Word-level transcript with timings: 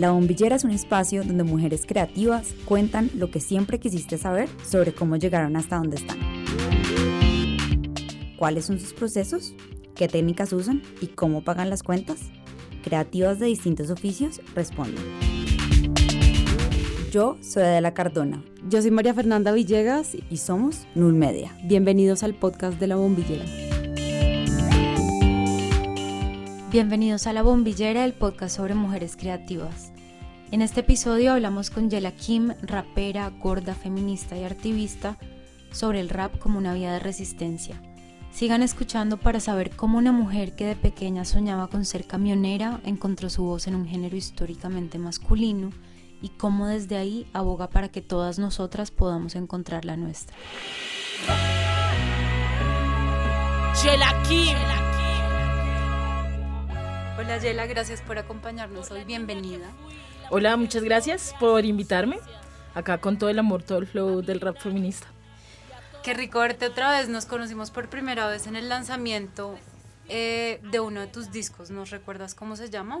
La 0.00 0.12
Bombillera 0.12 0.56
es 0.56 0.64
un 0.64 0.70
espacio 0.70 1.22
donde 1.22 1.44
mujeres 1.44 1.84
creativas 1.86 2.54
cuentan 2.64 3.10
lo 3.14 3.30
que 3.30 3.38
siempre 3.38 3.78
quisiste 3.78 4.16
saber 4.16 4.48
sobre 4.66 4.94
cómo 4.94 5.16
llegaron 5.16 5.56
hasta 5.56 5.76
donde 5.76 5.96
están. 5.96 6.18
¿Cuáles 8.38 8.64
son 8.64 8.80
sus 8.80 8.94
procesos? 8.94 9.54
¿Qué 9.94 10.08
técnicas 10.08 10.54
usan? 10.54 10.80
¿Y 11.02 11.08
cómo 11.08 11.44
pagan 11.44 11.68
las 11.68 11.82
cuentas? 11.82 12.30
Creativas 12.82 13.38
de 13.40 13.44
distintos 13.48 13.90
oficios 13.90 14.40
responden. 14.54 15.04
Yo 17.12 17.36
soy 17.42 17.64
Adela 17.64 17.92
Cardona. 17.92 18.42
Yo 18.70 18.80
soy 18.80 18.92
María 18.92 19.12
Fernanda 19.12 19.52
Villegas 19.52 20.16
y 20.30 20.36
somos 20.38 20.86
Null 20.94 21.12
Media. 21.12 21.54
Bienvenidos 21.64 22.22
al 22.22 22.32
podcast 22.32 22.80
de 22.80 22.86
La 22.86 22.96
Bombillera. 22.96 23.44
Bienvenidos 26.70 27.26
a 27.26 27.32
La 27.32 27.42
Bombillera, 27.42 28.04
el 28.04 28.12
podcast 28.12 28.56
sobre 28.56 28.76
mujeres 28.76 29.16
creativas. 29.16 29.90
En 30.52 30.62
este 30.62 30.82
episodio 30.82 31.32
hablamos 31.32 31.68
con 31.68 31.90
Yela 31.90 32.12
Kim, 32.12 32.54
rapera, 32.62 33.28
gorda, 33.28 33.74
feminista 33.74 34.36
y 34.38 34.44
activista, 34.44 35.18
sobre 35.72 35.98
el 35.98 36.08
rap 36.08 36.38
como 36.38 36.58
una 36.58 36.72
vía 36.72 36.92
de 36.92 37.00
resistencia. 37.00 37.74
Sigan 38.30 38.62
escuchando 38.62 39.16
para 39.16 39.40
saber 39.40 39.74
cómo 39.74 39.98
una 39.98 40.12
mujer 40.12 40.54
que 40.54 40.64
de 40.64 40.76
pequeña 40.76 41.24
soñaba 41.24 41.66
con 41.66 41.84
ser 41.84 42.06
camionera 42.06 42.80
encontró 42.84 43.30
su 43.30 43.42
voz 43.42 43.66
en 43.66 43.74
un 43.74 43.88
género 43.88 44.14
históricamente 44.14 44.96
masculino 44.96 45.70
y 46.22 46.28
cómo 46.28 46.68
desde 46.68 46.96
ahí 46.96 47.26
aboga 47.32 47.68
para 47.68 47.88
que 47.88 48.00
todas 48.00 48.38
nosotras 48.38 48.92
podamos 48.92 49.34
encontrar 49.34 49.84
la 49.84 49.96
nuestra. 49.96 50.36
Yela 53.82 54.22
Kim. 54.28 54.89
Hola 57.18 57.38
Yela, 57.38 57.66
gracias 57.66 58.00
por 58.02 58.18
acompañarnos 58.18 58.90
hoy, 58.90 59.04
bienvenida. 59.04 59.66
Hola, 60.30 60.56
muchas 60.56 60.82
gracias 60.82 61.34
por 61.38 61.64
invitarme. 61.64 62.18
Acá 62.74 62.98
con 62.98 63.18
todo 63.18 63.30
el 63.30 63.38
amor, 63.38 63.62
todo 63.62 63.78
el 63.78 63.86
flow 63.86 64.22
del 64.22 64.40
rap 64.40 64.58
feminista. 64.58 65.06
Qué 66.02 66.14
rico 66.14 66.38
verte 66.38 66.66
otra 66.66 66.90
vez, 66.92 67.08
nos 67.08 67.26
conocimos 67.26 67.70
por 67.70 67.88
primera 67.88 68.26
vez 68.28 68.46
en 68.46 68.56
el 68.56 68.68
lanzamiento 68.68 69.58
eh, 70.08 70.60
de 70.70 70.80
uno 70.80 71.00
de 71.00 71.08
tus 71.08 71.30
discos, 71.30 71.70
¿nos 71.70 71.90
recuerdas 71.90 72.34
cómo 72.34 72.56
se 72.56 72.70
llama? 72.70 73.00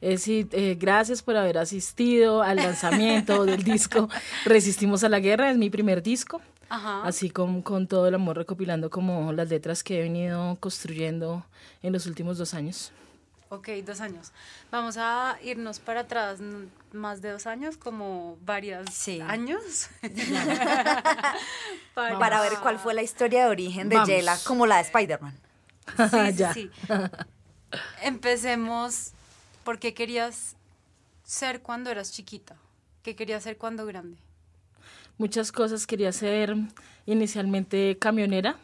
Eh, 0.00 0.18
sí, 0.18 0.46
eh, 0.52 0.76
gracias 0.78 1.22
por 1.22 1.36
haber 1.36 1.56
asistido 1.58 2.42
al 2.42 2.56
lanzamiento 2.56 3.46
del 3.46 3.64
disco 3.64 4.10
Resistimos 4.44 5.04
a 5.04 5.08
la 5.08 5.20
Guerra, 5.20 5.50
es 5.50 5.56
mi 5.56 5.70
primer 5.70 6.02
disco. 6.02 6.42
Así 6.68 7.30
con, 7.30 7.62
con 7.62 7.86
todo 7.86 8.08
el 8.08 8.14
amor 8.14 8.36
recopilando 8.36 8.90
como 8.90 9.32
las 9.32 9.48
letras 9.48 9.84
que 9.84 9.98
he 9.98 10.02
venido 10.02 10.56
construyendo 10.60 11.44
en 11.82 11.92
los 11.92 12.06
últimos 12.06 12.38
dos 12.38 12.54
años. 12.54 12.92
Ok, 13.48 13.68
dos 13.84 14.00
años. 14.00 14.32
Vamos 14.72 14.96
a 14.98 15.38
irnos 15.42 15.78
para 15.78 16.00
atrás 16.00 16.40
más 16.92 17.22
de 17.22 17.30
dos 17.30 17.46
años, 17.46 17.76
como 17.76 18.36
varios 18.44 18.86
años. 19.22 19.88
para... 21.94 22.40
ver 22.40 22.54
cuál 22.60 22.80
fue 22.80 22.92
la 22.92 23.02
historia 23.02 23.44
de 23.44 23.50
origen 23.50 23.88
de 23.88 24.02
Yela, 24.04 24.36
como 24.44 24.66
la 24.66 24.76
de 24.76 24.82
Spider-Man. 24.82 25.38
Sí, 25.96 26.44
sí, 26.54 26.70
Empecemos. 28.02 29.12
¿Por 29.62 29.78
qué 29.78 29.94
querías 29.94 30.56
ser 31.22 31.62
cuando 31.62 31.90
eras 31.90 32.12
chiquita? 32.12 32.56
¿Qué 33.02 33.14
querías 33.14 33.44
ser 33.44 33.56
cuando 33.58 33.86
grande? 33.86 34.16
Muchas 35.18 35.52
cosas. 35.52 35.86
Quería 35.86 36.12
ser 36.12 36.54
inicialmente 37.06 37.96
camionera, 37.98 38.56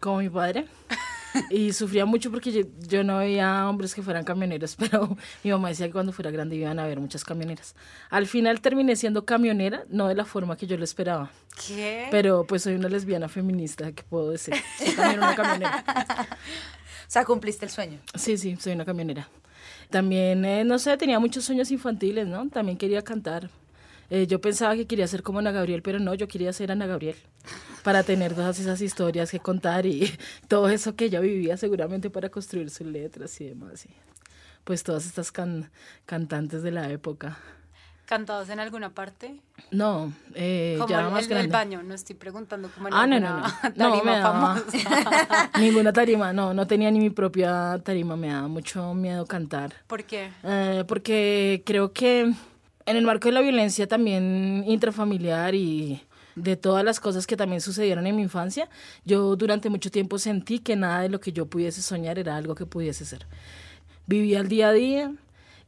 como 0.00 0.18
mi 0.18 0.28
padre. 0.28 0.66
y 1.50 1.72
sufría 1.72 2.04
mucho 2.04 2.30
porque 2.30 2.66
yo, 2.86 3.04
no 3.04 3.18
veía 3.18 3.68
hombres 3.68 3.94
que 3.94 4.02
fueran 4.02 4.24
camioneros, 4.24 4.76
pero 4.78 5.16
mi 5.42 5.50
mamá 5.50 5.68
decía 5.68 5.86
que 5.86 5.92
cuando 5.92 6.12
fuera 6.12 6.30
grande 6.30 6.56
iban 6.56 6.78
a 6.78 6.84
haber 6.84 7.00
muchas 7.00 7.24
camioneras. 7.24 7.74
Al 8.10 8.26
final 8.26 8.60
terminé 8.60 8.96
siendo 8.96 9.24
camionera, 9.24 9.84
no 9.88 10.08
de 10.08 10.14
la 10.14 10.24
forma 10.24 10.56
que 10.56 10.66
yo 10.66 10.76
lo 10.76 10.84
esperaba. 10.84 11.30
¿Qué? 11.66 12.08
Pero 12.10 12.44
pues 12.46 12.62
soy 12.62 12.74
una 12.74 12.88
lesbiana 12.88 13.28
feminista, 13.28 13.92
¿qué 13.92 14.02
puedo 14.02 14.30
decir? 14.30 14.54
Soy 14.78 14.94
también 14.94 15.18
una 15.18 15.34
camionera. 15.34 15.84
o 16.30 17.10
sea, 17.10 17.24
cumpliste 17.24 17.64
el 17.64 17.70
sueño. 17.70 17.98
Sí, 18.14 18.38
sí, 18.38 18.56
soy 18.56 18.72
una 18.72 18.84
camionera. 18.84 19.28
También, 19.90 20.44
eh, 20.44 20.64
no 20.64 20.78
sé, 20.78 20.96
tenía 20.96 21.18
muchos 21.18 21.44
sueños 21.44 21.70
infantiles, 21.70 22.26
¿no? 22.26 22.48
También 22.48 22.76
quería 22.76 23.02
cantar. 23.02 23.50
Eh, 24.10 24.26
yo 24.26 24.40
pensaba 24.40 24.74
que 24.74 24.86
quería 24.86 25.06
ser 25.06 25.22
como 25.22 25.38
Ana 25.38 25.52
Gabriel, 25.52 25.82
pero 25.82 25.98
no, 25.98 26.14
yo 26.14 26.28
quería 26.28 26.52
ser 26.52 26.72
Ana 26.72 26.86
Gabriel 26.86 27.16
para 27.82 28.02
tener 28.02 28.34
todas 28.34 28.58
esas 28.58 28.80
historias 28.80 29.30
que 29.30 29.40
contar 29.40 29.86
y 29.86 30.10
todo 30.48 30.68
eso 30.68 30.96
que 30.96 31.06
ella 31.06 31.20
vivía 31.20 31.56
seguramente 31.56 32.10
para 32.10 32.28
construir 32.28 32.70
sus 32.70 32.86
letras 32.86 33.40
y 33.40 33.48
demás. 33.48 33.84
Y 33.86 33.90
pues 34.64 34.82
todas 34.82 35.06
estas 35.06 35.32
cantantes 36.04 36.62
de 36.62 36.70
la 36.70 36.90
época. 36.90 37.38
¿Cantados 38.08 38.48
en 38.48 38.58
alguna 38.58 38.88
parte? 38.94 39.38
No, 39.70 40.10
eh, 40.34 40.78
ya 40.88 41.10
más 41.10 41.30
en 41.30 41.36
el 41.36 41.48
baño, 41.48 41.82
no 41.82 41.94
estoy 41.94 42.16
preguntando 42.16 42.70
cómo 42.74 42.88
ah, 42.90 43.06
no, 43.06 43.20
no, 43.20 43.40
no. 43.76 43.90
tarima 43.90 44.22
famosa. 44.22 45.50
ninguna 45.60 45.92
tarima, 45.92 46.32
no, 46.32 46.54
no 46.54 46.66
tenía 46.66 46.90
ni 46.90 47.00
mi 47.00 47.10
propia 47.10 47.78
tarima, 47.84 48.16
me 48.16 48.28
daba 48.28 48.48
mucho 48.48 48.94
miedo 48.94 49.26
cantar. 49.26 49.74
¿Por 49.86 50.04
qué? 50.04 50.30
Eh, 50.42 50.84
porque 50.88 51.62
creo 51.66 51.92
que 51.92 52.32
en 52.88 52.96
el 52.96 53.04
marco 53.04 53.28
de 53.28 53.32
la 53.32 53.42
violencia 53.42 53.86
también 53.86 54.64
intrafamiliar 54.66 55.54
y 55.54 56.02
de 56.34 56.56
todas 56.56 56.84
las 56.84 57.00
cosas 57.00 57.26
que 57.26 57.36
también 57.36 57.60
sucedieron 57.60 58.06
en 58.06 58.16
mi 58.16 58.22
infancia, 58.22 58.68
yo 59.04 59.36
durante 59.36 59.68
mucho 59.68 59.90
tiempo 59.90 60.18
sentí 60.18 60.58
que 60.60 60.74
nada 60.74 61.02
de 61.02 61.08
lo 61.10 61.20
que 61.20 61.32
yo 61.32 61.46
pudiese 61.46 61.82
soñar 61.82 62.18
era 62.18 62.36
algo 62.36 62.54
que 62.54 62.64
pudiese 62.64 63.04
ser. 63.04 63.26
Vivía 64.06 64.40
el 64.40 64.48
día 64.48 64.68
a 64.68 64.72
día 64.72 65.12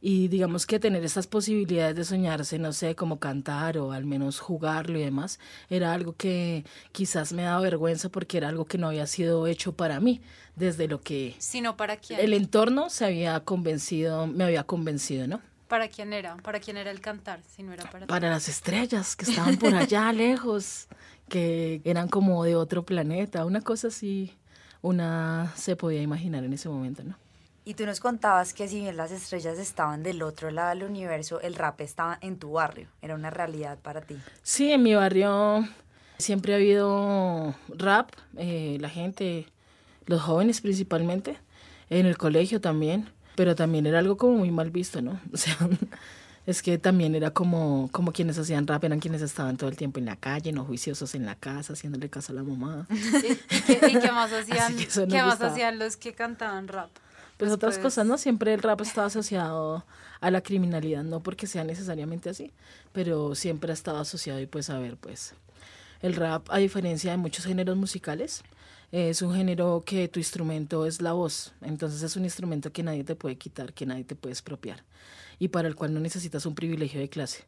y 0.01 0.29
digamos 0.29 0.65
que 0.65 0.79
tener 0.79 1.05
estas 1.05 1.27
posibilidades 1.27 1.95
de 1.95 2.05
soñarse, 2.05 2.57
no 2.57 2.73
sé, 2.73 2.95
como 2.95 3.19
cantar 3.19 3.77
o 3.77 3.91
al 3.91 4.05
menos 4.05 4.39
jugarlo 4.39 4.97
y 4.97 5.03
demás, 5.03 5.39
era 5.69 5.93
algo 5.93 6.13
que 6.13 6.65
quizás 6.91 7.33
me 7.33 7.43
daba 7.43 7.61
vergüenza 7.61 8.09
porque 8.09 8.37
era 8.37 8.49
algo 8.49 8.65
que 8.65 8.79
no 8.79 8.87
había 8.87 9.05
sido 9.05 9.45
hecho 9.45 9.73
para 9.73 9.99
mí, 9.99 10.21
desde 10.55 10.87
lo 10.87 11.01
que... 11.01 11.35
Sino 11.37 11.77
para 11.77 11.97
quién. 11.97 12.19
El 12.19 12.33
entorno 12.33 12.89
se 12.89 13.05
había 13.05 13.39
convencido, 13.41 14.25
me 14.25 14.43
había 14.43 14.63
convencido, 14.63 15.27
¿no? 15.27 15.50
¿Para 15.71 15.87
quién 15.87 16.11
era? 16.11 16.35
¿Para 16.35 16.59
quién 16.59 16.75
era 16.75 16.91
el 16.91 16.99
cantar? 16.99 17.39
Si 17.55 17.63
no 17.63 17.71
era 17.71 17.89
para 17.89 18.05
Para 18.05 18.29
las 18.29 18.49
estrellas 18.49 19.15
que 19.15 19.23
estaban 19.23 19.55
por 19.55 19.73
allá 19.73 20.11
lejos, 20.27 20.89
que 21.29 21.79
eran 21.85 22.09
como 22.09 22.43
de 22.43 22.57
otro 22.57 22.83
planeta, 22.83 23.45
una 23.45 23.61
cosa 23.61 23.87
así, 23.87 24.37
una 24.81 25.53
se 25.55 25.77
podía 25.77 26.01
imaginar 26.01 26.43
en 26.43 26.51
ese 26.51 26.67
momento, 26.67 27.05
¿no? 27.05 27.15
Y 27.63 27.75
tú 27.75 27.85
nos 27.85 28.01
contabas 28.01 28.53
que 28.53 28.67
si 28.67 28.81
bien 28.81 28.97
las 28.97 29.13
estrellas 29.13 29.57
estaban 29.59 30.03
del 30.03 30.23
otro 30.23 30.51
lado 30.51 30.71
del 30.71 30.83
universo, 30.83 31.39
el 31.39 31.55
rap 31.55 31.79
estaba 31.79 32.17
en 32.19 32.37
tu 32.37 32.51
barrio, 32.51 32.89
era 33.01 33.15
una 33.15 33.29
realidad 33.29 33.79
para 33.79 34.01
ti. 34.01 34.17
Sí, 34.41 34.73
en 34.73 34.83
mi 34.83 34.93
barrio 34.93 35.65
siempre 36.17 36.51
ha 36.51 36.57
habido 36.57 37.55
rap, 37.69 38.11
eh, 38.35 38.75
la 38.81 38.89
gente, 38.89 39.47
los 40.05 40.21
jóvenes 40.21 40.59
principalmente, 40.59 41.37
en 41.89 42.07
el 42.07 42.17
colegio 42.17 42.59
también 42.59 43.09
pero 43.35 43.55
también 43.55 43.85
era 43.85 43.99
algo 43.99 44.17
como 44.17 44.37
muy 44.37 44.51
mal 44.51 44.71
visto, 44.71 45.01
¿no? 45.01 45.19
O 45.33 45.37
sea, 45.37 45.57
es 46.45 46.61
que 46.61 46.77
también 46.77 47.13
era 47.15 47.31
como, 47.31 47.89
como 47.91 48.11
quienes 48.11 48.37
hacían 48.37 48.65
rap, 48.65 48.83
eran 48.83 48.99
quienes 48.99 49.21
estaban 49.21 49.57
todo 49.57 49.69
el 49.69 49.77
tiempo 49.77 49.99
en 49.99 50.05
la 50.05 50.15
calle, 50.15 50.51
no 50.51 50.65
juiciosos 50.65 51.13
en 51.13 51.25
la 51.25 51.35
casa, 51.35 51.73
haciéndole 51.73 52.09
caso 52.09 52.33
a 52.33 52.35
la 52.35 52.43
mamá. 52.43 52.87
¿Y, 52.89 53.99
qué, 53.99 54.11
más 54.11 54.31
hacían, 54.33 54.75
¿qué 54.75 55.21
más 55.21 55.41
hacían 55.41 55.77
los 55.79 55.97
que 55.97 56.13
cantaban 56.13 56.67
rap? 56.67 56.89
Pues 57.37 57.51
otras 57.51 57.79
cosas, 57.79 58.05
¿no? 58.05 58.19
Siempre 58.19 58.53
el 58.53 58.61
rap 58.61 58.81
estaba 58.81 59.07
asociado 59.07 59.83
a 60.19 60.29
la 60.29 60.41
criminalidad, 60.41 61.03
no 61.03 61.21
porque 61.21 61.47
sea 61.47 61.63
necesariamente 61.63 62.29
así, 62.29 62.51
pero 62.93 63.33
siempre 63.33 63.71
ha 63.71 63.73
estado 63.73 63.97
asociado 63.97 64.39
y 64.39 64.45
pues 64.45 64.69
a 64.69 64.77
ver, 64.77 64.95
pues 64.97 65.33
el 66.01 66.15
rap, 66.15 66.47
a 66.51 66.57
diferencia 66.57 67.11
de 67.11 67.17
muchos 67.17 67.45
géneros 67.45 67.77
musicales, 67.77 68.43
es 68.91 69.21
un 69.21 69.33
género 69.33 69.83
que 69.85 70.07
tu 70.07 70.19
instrumento 70.19 70.85
es 70.85 71.01
la 71.01 71.13
voz, 71.13 71.53
entonces 71.61 72.01
es 72.03 72.15
un 72.15 72.25
instrumento 72.25 72.71
que 72.71 72.83
nadie 72.83 73.03
te 73.03 73.15
puede 73.15 73.37
quitar, 73.37 73.73
que 73.73 73.85
nadie 73.85 74.03
te 74.03 74.15
puede 74.15 74.33
expropiar 74.33 74.83
y 75.39 75.47
para 75.47 75.67
el 75.67 75.75
cual 75.75 75.93
no 75.93 75.99
necesitas 75.99 76.45
un 76.45 76.55
privilegio 76.55 76.99
de 76.99 77.09
clase. 77.09 77.45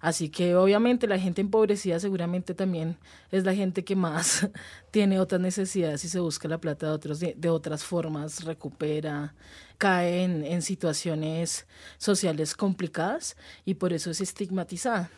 Así 0.00 0.28
que 0.28 0.54
obviamente 0.54 1.06
la 1.06 1.18
gente 1.18 1.40
empobrecida 1.40 1.98
seguramente 1.98 2.54
también 2.54 2.96
es 3.30 3.44
la 3.44 3.54
gente 3.54 3.84
que 3.84 3.96
más 3.96 4.48
tiene 4.90 5.20
otras 5.20 5.40
necesidades 5.40 6.04
y 6.04 6.08
se 6.08 6.20
busca 6.20 6.48
la 6.48 6.58
plata 6.58 6.98
de, 6.98 7.50
otras 7.50 7.84
formas, 7.84 8.44
recupera, 8.44 9.34
cae 9.76 10.24
en, 10.24 10.44
en 10.44 10.62
situaciones 10.62 11.66
sociales 11.98 12.54
complicadas 12.54 13.36
y 13.64 13.74
por 13.74 13.92
eso 13.92 14.10
es 14.10 14.20
estigmatizada. 14.20 15.10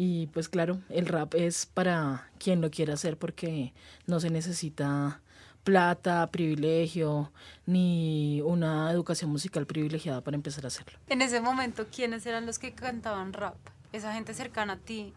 Y 0.00 0.28
pues 0.28 0.48
claro, 0.48 0.78
el 0.90 1.06
rap 1.06 1.34
es 1.34 1.66
para 1.66 2.30
quien 2.38 2.60
lo 2.60 2.70
quiera 2.70 2.94
hacer 2.94 3.16
porque 3.16 3.74
no 4.06 4.20
se 4.20 4.30
necesita 4.30 5.20
plata, 5.64 6.28
privilegio, 6.28 7.32
ni 7.66 8.40
una 8.42 8.92
educación 8.92 9.30
musical 9.30 9.66
privilegiada 9.66 10.20
para 10.20 10.36
empezar 10.36 10.64
a 10.64 10.68
hacerlo. 10.68 10.98
En 11.08 11.20
ese 11.20 11.40
momento, 11.40 11.84
¿quiénes 11.94 12.24
eran 12.26 12.46
los 12.46 12.60
que 12.60 12.72
cantaban 12.72 13.32
rap? 13.32 13.56
Esa 13.92 14.14
gente 14.14 14.34
cercana 14.34 14.74
a 14.74 14.76
ti. 14.76 15.12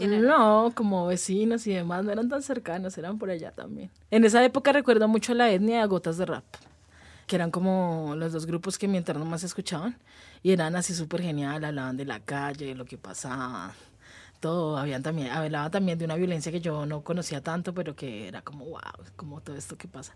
no, 0.00 0.72
como 0.74 1.06
vecinos 1.06 1.64
y 1.68 1.72
demás, 1.72 2.04
no 2.04 2.10
eran 2.10 2.28
tan 2.28 2.42
cercanos, 2.42 2.98
eran 2.98 3.18
por 3.18 3.30
allá 3.30 3.52
también. 3.52 3.88
En 4.10 4.24
esa 4.24 4.44
época 4.44 4.72
recuerdo 4.72 5.06
mucho 5.06 5.32
la 5.32 5.50
etnia 5.52 5.80
de 5.80 5.86
Gotas 5.86 6.18
de 6.18 6.26
Rap. 6.26 6.44
que 7.28 7.36
eran 7.36 7.50
como 7.50 8.14
los 8.16 8.32
dos 8.32 8.44
grupos 8.46 8.76
que 8.78 8.88
mi 8.88 8.98
entorno 8.98 9.24
más 9.24 9.44
escuchaban, 9.44 9.96
y 10.42 10.50
eran 10.50 10.76
así 10.76 10.92
súper 10.92 11.22
genial, 11.22 11.64
hablaban 11.64 11.96
de 11.96 12.04
la 12.04 12.20
calle, 12.20 12.66
de 12.66 12.74
lo 12.74 12.84
que 12.84 12.98
pasaba, 12.98 13.72
todo, 14.40 14.76
habían 14.76 15.02
también, 15.02 15.28
hablaba 15.28 15.70
también 15.70 15.98
de 15.98 16.04
una 16.04 16.16
violencia 16.16 16.52
que 16.52 16.60
yo 16.60 16.86
no 16.86 17.02
conocía 17.02 17.40
tanto, 17.42 17.74
pero 17.74 17.96
que 17.96 18.28
era 18.28 18.42
como, 18.42 18.66
wow, 18.66 18.80
como 19.16 19.40
todo 19.40 19.56
esto 19.56 19.76
que 19.76 19.88
pasa. 19.88 20.14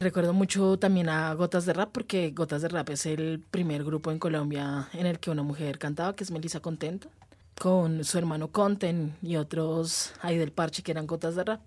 Recuerdo 0.00 0.32
mucho 0.32 0.78
también 0.78 1.08
a 1.08 1.34
Gotas 1.34 1.66
de 1.66 1.72
Rap, 1.72 1.90
porque 1.92 2.30
Gotas 2.30 2.62
de 2.62 2.68
Rap 2.68 2.90
es 2.90 3.06
el 3.06 3.42
primer 3.50 3.84
grupo 3.84 4.10
en 4.12 4.18
Colombia 4.18 4.88
en 4.92 5.06
el 5.06 5.18
que 5.18 5.30
una 5.30 5.42
mujer 5.42 5.78
cantaba, 5.78 6.14
que 6.14 6.24
es 6.24 6.30
Melissa 6.30 6.60
Contento, 6.60 7.08
con 7.58 8.04
su 8.04 8.18
hermano 8.18 8.48
Conten 8.48 9.16
y 9.22 9.36
otros 9.36 10.12
ahí 10.22 10.38
del 10.38 10.52
parche 10.52 10.82
que 10.82 10.92
eran 10.92 11.06
Gotas 11.06 11.34
de 11.34 11.44
Rap 11.44 11.60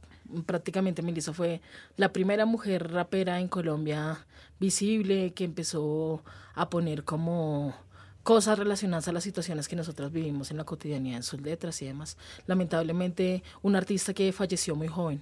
prácticamente 0.45 1.01
Melissa 1.01 1.33
fue 1.33 1.61
la 1.97 2.13
primera 2.13 2.45
mujer 2.45 2.91
rapera 2.91 3.39
en 3.39 3.47
Colombia 3.47 4.25
visible 4.59 5.33
que 5.33 5.43
empezó 5.43 6.23
a 6.53 6.69
poner 6.69 7.03
como 7.03 7.75
cosas 8.23 8.57
relacionadas 8.59 9.07
a 9.07 9.11
las 9.11 9.23
situaciones 9.23 9.67
que 9.67 9.75
nosotras 9.75 10.11
vivimos 10.11 10.51
en 10.51 10.57
la 10.57 10.63
cotidianidad 10.63 11.17
en 11.17 11.23
sus 11.23 11.41
letras 11.41 11.81
y 11.81 11.85
demás. 11.85 12.17
Lamentablemente, 12.47 13.43
un 13.61 13.75
artista 13.75 14.13
que 14.13 14.31
falleció 14.31 14.75
muy 14.75 14.87
joven. 14.87 15.21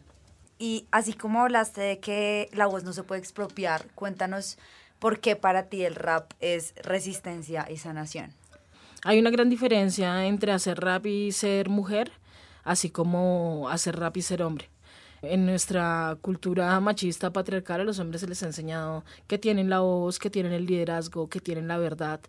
Y 0.57 0.87
así 0.91 1.13
como 1.13 1.41
hablaste 1.41 1.81
de 1.81 1.99
que 1.99 2.49
la 2.53 2.65
voz 2.65 2.83
no 2.83 2.91
se 2.91 3.03
puede 3.03 3.21
expropiar, 3.21 3.85
cuéntanos 3.95 4.57
por 4.99 5.19
qué 5.21 5.37
para 5.37 5.63
ti 5.63 5.85
el 5.85 5.95
rap 5.95 6.33
es 6.41 6.73
resistencia 6.83 7.65
y 7.69 7.77
sanación. 7.77 8.33
Hay 9.03 9.17
una 9.17 9.29
gran 9.29 9.49
diferencia 9.49 10.25
entre 10.25 10.51
hacer 10.51 10.79
rap 10.79 11.05
y 11.05 11.31
ser 11.31 11.69
mujer, 11.69 12.11
así 12.65 12.89
como 12.89 13.69
hacer 13.69 13.97
rap 13.97 14.17
y 14.17 14.21
ser 14.21 14.43
hombre. 14.43 14.69
En 15.21 15.45
nuestra 15.45 16.17
cultura 16.21 16.79
machista 16.79 17.33
patriarcal 17.33 17.81
a 17.81 17.83
los 17.83 17.99
hombres 17.99 18.21
se 18.21 18.27
les 18.27 18.41
ha 18.43 18.47
enseñado 18.47 19.03
que 19.27 19.37
tienen 19.37 19.69
la 19.69 19.81
voz, 19.81 20.17
que 20.17 20.29
tienen 20.29 20.53
el 20.53 20.65
liderazgo, 20.65 21.27
que 21.29 21.41
tienen 21.41 21.67
la 21.67 21.77
verdad. 21.77 22.21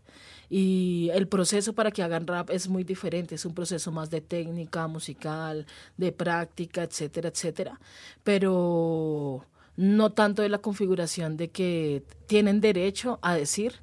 Y 0.48 1.10
el 1.14 1.28
proceso 1.28 1.72
para 1.72 1.92
que 1.92 2.02
hagan 2.02 2.26
rap 2.26 2.50
es 2.50 2.68
muy 2.68 2.82
diferente, 2.82 3.36
es 3.36 3.44
un 3.44 3.54
proceso 3.54 3.92
más 3.92 4.10
de 4.10 4.20
técnica 4.20 4.88
musical, 4.88 5.66
de 5.96 6.10
práctica, 6.10 6.82
etcétera, 6.82 7.28
etcétera. 7.28 7.80
Pero 8.24 9.46
no 9.76 10.10
tanto 10.10 10.42
de 10.42 10.48
la 10.48 10.58
configuración 10.58 11.36
de 11.36 11.50
que 11.50 12.02
tienen 12.26 12.60
derecho 12.60 13.20
a 13.22 13.34
decir 13.34 13.74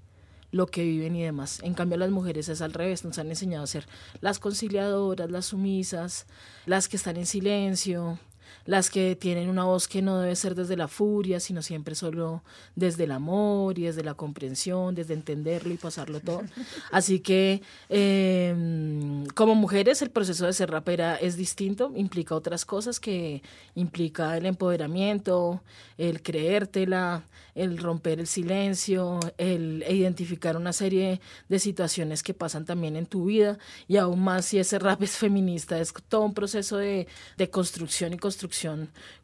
lo 0.52 0.68
que 0.68 0.84
viven 0.84 1.16
y 1.16 1.24
demás. 1.24 1.60
En 1.64 1.74
cambio, 1.74 1.98
las 1.98 2.10
mujeres 2.10 2.50
es 2.50 2.62
al 2.62 2.74
revés, 2.74 3.04
nos 3.06 3.18
han 3.20 3.30
enseñado 3.30 3.64
a 3.64 3.68
ser 3.68 3.88
las 4.22 4.40
conciliadoras, 4.40 5.32
las 5.32 5.48
sumisas, 5.48 6.26
las 6.66 6.88
que 6.88 6.98
están 6.98 7.18
en 7.18 7.26
silencio, 7.26 8.20
las 8.68 8.90
que 8.90 9.16
tienen 9.16 9.50
una 9.50 9.64
voz 9.64 9.88
que 9.88 10.02
no 10.02 10.20
debe 10.20 10.36
ser 10.36 10.54
desde 10.54 10.76
la 10.76 10.90
furia, 10.90 11.40
sino 11.40 11.62
siempre 11.62 11.96
solo 11.96 12.44
desde 12.76 13.06
el 13.06 13.12
amor 13.12 13.80
y 13.80 13.84
desde 13.84 14.04
la 14.04 14.14
comprensión, 14.14 14.94
desde 14.94 15.14
entenderlo 15.14 15.74
y 15.74 15.78
pasarlo 15.78 16.20
todo. 16.20 16.44
Así 16.92 17.22
que 17.22 17.62
em, 17.90 19.26
como 19.28 19.56
mujeres 19.56 20.02
el 20.02 20.10
proceso 20.10 20.46
de 20.46 20.54
ser 20.54 20.70
rapera 20.70 21.16
es 21.16 21.38
distinto, 21.38 21.94
implica 21.96 22.36
otras 22.36 22.66
cosas 22.66 23.00
que 23.00 23.42
implica 23.74 24.36
el 24.36 24.46
empoderamiento, 24.46 25.64
el 25.98 26.22
creértela, 26.22 27.24
el 27.56 27.78
romper 27.78 28.20
el 28.20 28.28
silencio, 28.28 29.20
el 29.38 29.84
identificar 29.90 30.58
una 30.58 30.74
serie 30.74 31.22
de 31.48 31.60
situaciones 31.60 32.22
que 32.22 32.34
pasan 32.34 32.66
también 32.66 32.98
en 32.98 33.06
tu 33.06 33.26
vida 33.26 33.58
y 33.88 33.96
aún 33.96 34.22
más 34.22 34.46
si 34.46 34.60
ese 34.60 34.78
rap 34.78 35.02
es 35.04 35.16
feminista, 35.16 35.80
es 35.80 35.94
todo 36.10 36.26
un 36.26 36.34
proceso 36.34 36.78
de, 36.78 37.08
de 37.38 37.50
construcción 37.50 38.14
y 38.14 38.18
construcción 38.18 38.57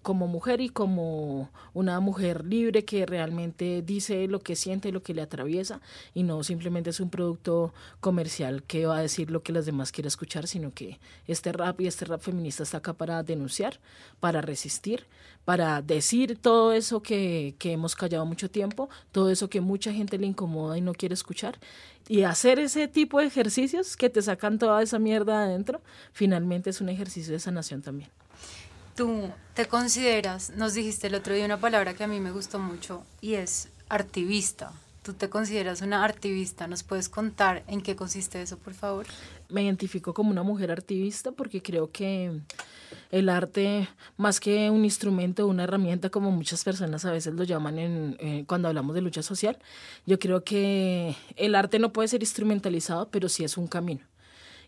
como 0.02 0.28
mujer 0.28 0.62
y 0.62 0.70
como 0.70 1.50
una 1.74 2.00
mujer 2.00 2.46
libre 2.46 2.86
que 2.86 3.06
realmente 3.06 3.82
dice 3.82 4.28
lo 4.28 4.42
que 4.42 4.56
siente, 4.56 4.92
lo 4.92 5.02
que 5.02 5.14
le 5.14 5.22
atraviesa 5.22 5.82
y 6.14 6.24
no 6.24 6.44
simplemente 6.44 6.90
es 6.90 7.00
un 7.00 7.10
producto 7.10 7.74
comercial 8.00 8.64
que 8.64 8.86
va 8.86 8.98
a 8.98 9.02
decir 9.02 9.32
lo 9.32 9.44
que 9.44 9.54
las 9.54 9.66
demás 9.66 9.92
quieren 9.92 10.08
escuchar, 10.08 10.48
sino 10.48 10.72
que 10.72 11.00
este 11.28 11.52
rap 11.52 11.80
y 11.82 11.88
este 11.88 12.06
rap 12.06 12.22
feminista 12.22 12.64
está 12.64 12.78
acá 12.78 12.94
para 12.94 13.24
denunciar, 13.24 13.80
para 14.20 14.42
resistir, 14.42 15.06
para 15.46 15.82
decir 15.82 16.38
todo 16.38 16.74
eso 16.74 17.02
que, 17.02 17.56
que 17.60 17.74
hemos 17.74 17.96
callado 17.96 18.26
mucho 18.26 18.50
tiempo, 18.50 18.90
todo 19.12 19.30
eso 19.30 19.50
que 19.50 19.62
mucha 19.62 19.94
gente 19.94 20.18
le 20.18 20.28
incomoda 20.28 20.78
y 20.78 20.82
no 20.82 20.94
quiere 20.94 21.14
escuchar 21.14 21.60
y 22.08 22.24
hacer 22.24 22.60
ese 22.60 22.88
tipo 22.88 23.20
de 23.20 23.28
ejercicios 23.28 23.96
que 23.96 24.10
te 24.10 24.22
sacan 24.22 24.60
toda 24.60 24.82
esa 24.82 25.00
mierda 25.00 25.44
adentro, 25.44 25.82
finalmente 26.12 26.70
es 26.70 26.82
un 26.82 26.90
ejercicio 26.90 27.34
de 27.34 27.40
sanación 27.40 27.82
también. 27.82 28.10
Tú 28.96 29.32
te 29.56 29.66
consideras, 29.66 30.52
nos 30.56 30.76
dijiste 30.76 31.08
el 31.08 31.16
otro 31.16 31.34
día 31.34 31.46
una 31.46 31.60
palabra 31.60 31.96
que 31.96 32.04
a 32.04 32.08
mí 32.08 32.20
me 32.20 32.32
gustó 32.32 32.60
mucho 32.60 33.04
y 33.22 33.34
es 33.34 33.70
activista. 33.90 34.72
Tú 35.02 35.14
te 35.14 35.30
consideras 35.30 35.82
una 35.82 36.06
activista. 36.06 36.68
¿Nos 36.68 36.84
puedes 36.84 37.10
contar 37.10 37.64
en 37.68 37.82
qué 37.82 37.96
consiste 37.96 38.42
eso, 38.42 38.58
por 38.58 38.76
favor? 38.76 39.08
Me 39.50 39.64
identifico 39.64 40.14
como 40.14 40.30
una 40.30 40.44
mujer 40.44 40.72
activista 40.72 41.32
porque 41.32 41.64
creo 41.64 41.92
que 41.92 42.40
el 43.10 43.30
arte, 43.30 43.90
más 44.18 44.40
que 44.40 44.70
un 44.70 44.86
instrumento, 44.86 45.48
una 45.48 45.64
herramienta, 45.64 46.12
como 46.12 46.30
muchas 46.30 46.64
personas 46.64 47.04
a 47.04 47.12
veces 47.12 47.34
lo 47.34 47.44
llaman 47.44 47.80
eh, 47.80 48.44
cuando 48.48 48.68
hablamos 48.68 48.94
de 48.94 49.02
lucha 49.02 49.24
social, 49.24 49.58
yo 50.06 50.20
creo 50.20 50.44
que 50.44 51.16
el 51.36 51.56
arte 51.56 51.80
no 51.80 51.92
puede 51.92 52.10
ser 52.10 52.22
instrumentalizado, 52.22 53.10
pero 53.10 53.28
sí 53.28 53.44
es 53.44 53.58
un 53.58 53.66
camino. 53.66 54.02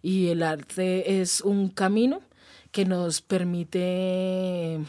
Y 0.01 0.29
el 0.29 0.41
arte 0.41 1.21
es 1.21 1.41
un 1.41 1.69
camino 1.69 2.21
que 2.75 2.83
nos 2.83 3.21
permite 3.21 4.81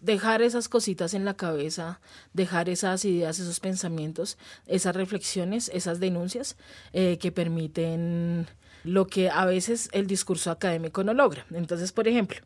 dejar 0.00 0.42
esas 0.42 0.68
cositas 0.68 1.14
en 1.14 1.24
la 1.24 1.34
cabeza, 1.34 2.00
dejar 2.32 2.68
esas 2.68 3.04
ideas, 3.04 3.38
esos 3.38 3.60
pensamientos, 3.60 4.36
esas 4.66 4.96
reflexiones, 4.96 5.70
esas 5.72 6.00
denuncias 6.00 6.56
eh, 6.92 7.18
que 7.18 7.30
permiten 7.30 8.48
lo 8.82 9.06
que 9.06 9.30
a 9.30 9.44
veces 9.44 9.90
el 9.92 10.08
discurso 10.08 10.50
académico 10.50 11.04
no 11.04 11.14
logra. 11.14 11.46
Entonces, 11.52 11.92
por 11.92 12.08
ejemplo, 12.08 12.38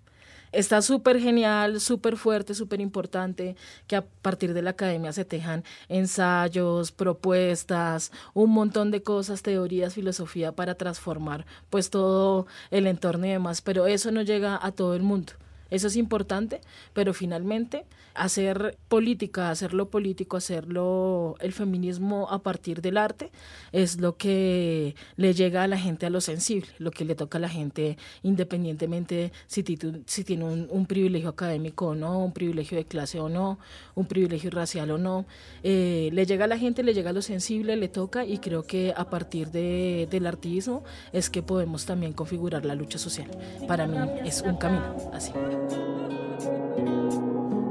está 0.54 0.82
súper 0.82 1.20
genial, 1.20 1.80
súper 1.80 2.16
fuerte, 2.16 2.54
súper 2.54 2.80
importante 2.80 3.56
que 3.86 3.96
a 3.96 4.04
partir 4.04 4.54
de 4.54 4.62
la 4.62 4.70
academia 4.70 5.12
se 5.12 5.24
tejan 5.24 5.64
ensayos, 5.88 6.92
propuestas, 6.92 8.12
un 8.34 8.50
montón 8.50 8.90
de 8.90 9.02
cosas, 9.02 9.42
teorías, 9.42 9.94
filosofía 9.94 10.52
para 10.52 10.74
transformar 10.74 11.46
pues 11.70 11.90
todo 11.90 12.46
el 12.70 12.86
entorno 12.86 13.26
y 13.26 13.30
demás, 13.30 13.60
pero 13.60 13.86
eso 13.86 14.10
no 14.10 14.22
llega 14.22 14.58
a 14.60 14.72
todo 14.72 14.94
el 14.94 15.02
mundo. 15.02 15.34
Eso 15.74 15.88
es 15.88 15.96
importante, 15.96 16.60
pero 16.92 17.12
finalmente 17.12 17.84
hacer 18.14 18.78
política, 18.88 19.50
hacerlo 19.50 19.90
político, 19.90 20.36
hacerlo 20.36 21.34
el 21.40 21.52
feminismo 21.52 22.28
a 22.30 22.42
partir 22.42 22.80
del 22.80 22.96
arte 22.96 23.30
es 23.72 24.00
lo 24.00 24.16
que 24.16 24.94
le 25.16 25.34
llega 25.34 25.64
a 25.64 25.66
la 25.66 25.76
gente 25.76 26.06
a 26.06 26.10
lo 26.10 26.20
sensible, 26.20 26.68
lo 26.78 26.92
que 26.92 27.04
le 27.04 27.16
toca 27.16 27.38
a 27.38 27.40
la 27.40 27.48
gente 27.48 27.98
independientemente 28.22 29.32
si, 29.48 29.64
tiene 29.64 30.44
un, 30.44 30.86
privilegio 30.86 31.30
académico 31.30 31.88
o 31.88 31.94
no, 31.94 32.24
un 32.24 32.32
privilegio 32.32 32.78
de 32.78 32.84
clase 32.84 33.18
o 33.18 33.28
no, 33.28 33.58
un 33.96 34.06
privilegio 34.06 34.50
racial 34.50 34.92
o 34.92 34.98
no. 34.98 35.26
Eh, 35.64 36.10
le 36.12 36.24
llega 36.24 36.44
a 36.44 36.48
la 36.48 36.58
gente, 36.58 36.84
le 36.84 36.94
llega 36.94 37.10
a 37.10 37.12
lo 37.12 37.22
sensible, 37.22 37.74
le 37.74 37.88
toca 37.88 38.24
y 38.24 38.38
creo 38.38 38.62
que 38.62 38.94
a 38.96 39.10
partir 39.10 39.50
de, 39.50 40.06
del 40.08 40.26
artismo 40.26 40.84
es 41.12 41.30
que 41.30 41.42
podemos 41.42 41.84
también 41.84 42.12
configurar 42.12 42.64
la 42.64 42.76
lucha 42.76 42.98
social. 42.98 43.28
Para 43.66 43.86
mí 43.86 43.98
es 44.24 44.42
un 44.42 44.56
camino 44.56 45.10
así. 45.12 45.32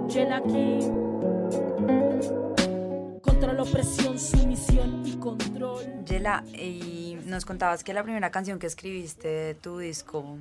Yela 0.07 0.41
Contra 3.21 3.53
la 3.53 3.63
opresión, 3.63 4.19
sumisión 4.19 5.03
y 5.05 5.15
control. 5.17 6.05
Yela, 6.05 6.43
y 6.53 7.17
nos 7.25 7.45
contabas 7.45 7.83
que 7.83 7.93
la 7.93 8.03
primera 8.03 8.29
canción 8.29 8.59
que 8.59 8.67
escribiste 8.67 9.27
de 9.27 9.55
tu 9.55 9.79
disco 9.79 10.37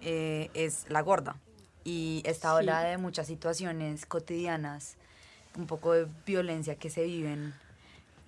eh, 0.00 0.50
es 0.54 0.86
La 0.88 1.00
Gorda. 1.00 1.36
Y 1.84 2.22
esta 2.26 2.50
habla 2.56 2.82
de 2.82 2.98
muchas 2.98 3.26
situaciones 3.26 4.06
cotidianas, 4.06 4.96
un 5.56 5.66
poco 5.66 5.92
de 5.92 6.06
violencia 6.26 6.76
que 6.76 6.90
se 6.90 7.04
viven. 7.04 7.54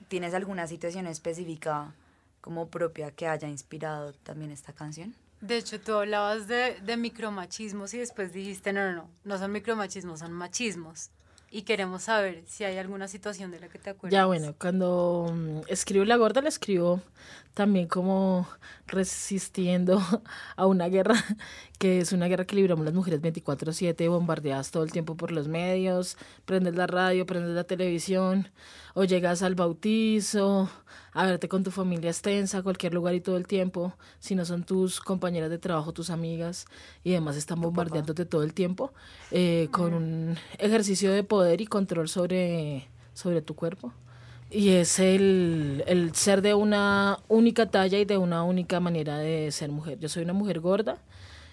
¿Tienes 0.09 0.35
alguna 0.35 0.67
situación 0.67 1.07
específica 1.07 1.93
como 2.41 2.69
propia 2.69 3.11
que 3.11 3.29
haya 3.29 3.49
inspirado 3.49 4.13
también 4.13 4.51
esta 4.51 4.73
canción? 4.73 5.15
De 5.41 5.57
hecho, 5.57 5.81
tú 5.81 5.95
hablabas 5.95 6.49
de, 6.49 6.79
de 6.83 6.97
micromachismos 6.97 7.95
y 7.95 7.99
después 7.99 8.33
dijiste, 8.33 8.73
no, 8.73 8.91
no, 8.91 8.93
no, 8.93 9.11
no 9.25 9.39
son 9.39 9.53
micromachismos, 9.53 10.21
son 10.21 10.33
machismos. 10.33 11.11
Y 11.53 11.63
queremos 11.63 12.03
saber 12.05 12.45
si 12.47 12.63
hay 12.63 12.79
alguna 12.79 13.09
situación 13.09 13.51
de 13.51 13.59
la 13.59 13.69
que 13.69 13.79
te 13.81 13.91
acuerdas. 13.91 14.13
Ya, 14.13 14.27
bueno, 14.27 14.55
cuando 14.57 15.33
mm, 15.35 15.63
escribo 15.67 16.05
La 16.05 16.17
Gorda, 16.17 16.43
la 16.43 16.49
escribo 16.49 17.01
también 17.55 17.89
como 17.89 18.47
resistiendo 18.87 20.01
a 20.57 20.67
una 20.67 20.87
guerra, 20.89 21.17
que 21.79 21.99
es 21.99 22.13
una 22.13 22.29
guerra 22.29 22.45
que 22.45 22.55
libramos 22.55 22.85
las 22.85 22.95
mujeres 22.95 23.21
24/7, 23.21 24.09
bombardeadas 24.09 24.71
todo 24.71 24.85
el 24.85 24.93
tiempo 24.93 25.17
por 25.17 25.33
los 25.33 25.49
medios, 25.49 26.17
prendes 26.45 26.77
la 26.77 26.87
radio, 26.87 27.27
prendes 27.27 27.55
la 27.55 27.65
televisión, 27.65 28.49
o 28.95 29.03
llegas 29.03 29.43
al 29.43 29.57
bautizo, 29.57 30.71
a 31.13 31.27
verte 31.27 31.49
con 31.49 31.65
tu 31.65 31.71
familia 31.71 32.11
extensa, 32.11 32.63
cualquier 32.63 32.95
lugar 32.95 33.15
y 33.15 33.21
todo 33.21 33.37
el 33.37 33.47
tiempo, 33.47 33.95
si 34.19 34.35
no 34.35 34.45
son 34.45 34.65
tus 34.65 35.01
compañeras 35.01 35.51
de 35.51 35.59
trabajo, 35.59 35.93
tus 35.93 36.11
amigas, 36.11 36.67
y 37.05 37.13
además 37.13 37.37
están 37.37 37.61
bombardeándote 37.61 38.25
todo 38.25 38.43
el 38.43 38.55
tiempo, 38.55 38.93
eh, 39.31 39.69
con 39.71 39.95
un 39.95 40.37
ejercicio 40.59 41.13
de 41.13 41.25
poder 41.25 41.61
y 41.61 41.67
control 41.67 42.09
sobre, 42.09 42.89
sobre 43.15 43.43
tu 43.43 43.55
cuerpo. 43.55 43.93
Y 44.53 44.71
es 44.71 44.99
el, 44.99 45.85
el, 45.87 46.15
ser 46.15 46.43
de 46.43 46.55
una 46.55 47.19
única 47.29 47.71
talla 47.71 47.99
y 47.99 48.05
de 48.05 48.19
una 48.19 48.43
única 48.43 48.81
manera 48.81 49.19
de 49.19 49.53
ser 49.53 49.71
mujer. 49.71 49.99
Yo 50.01 50.09
soy 50.09 50.25
una 50.25 50.33
mujer 50.33 50.59
gorda, 50.59 50.99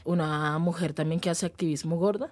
una 0.04 0.58
mujer 0.58 0.94
también 0.94 1.20
que 1.20 1.30
hace 1.30 1.46
activismo 1.46 1.98
gorda 1.98 2.32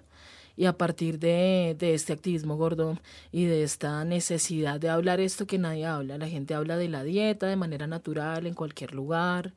y 0.56 0.64
a 0.66 0.76
partir 0.76 1.18
de, 1.18 1.76
de, 1.78 1.94
este 1.94 2.12
activismo 2.12 2.56
gordo 2.56 2.98
y 3.32 3.44
de 3.44 3.62
esta 3.62 4.04
necesidad 4.04 4.80
de 4.80 4.88
hablar 4.88 5.20
esto 5.20 5.46
que 5.46 5.58
nadie 5.58 5.86
habla, 5.86 6.18
la 6.18 6.28
gente 6.28 6.54
habla 6.54 6.76
de 6.76 6.88
la 6.88 7.04
dieta 7.04 7.46
de 7.46 7.56
manera 7.56 7.86
natural 7.86 8.46
en 8.46 8.54
cualquier 8.54 8.94
lugar, 8.94 9.52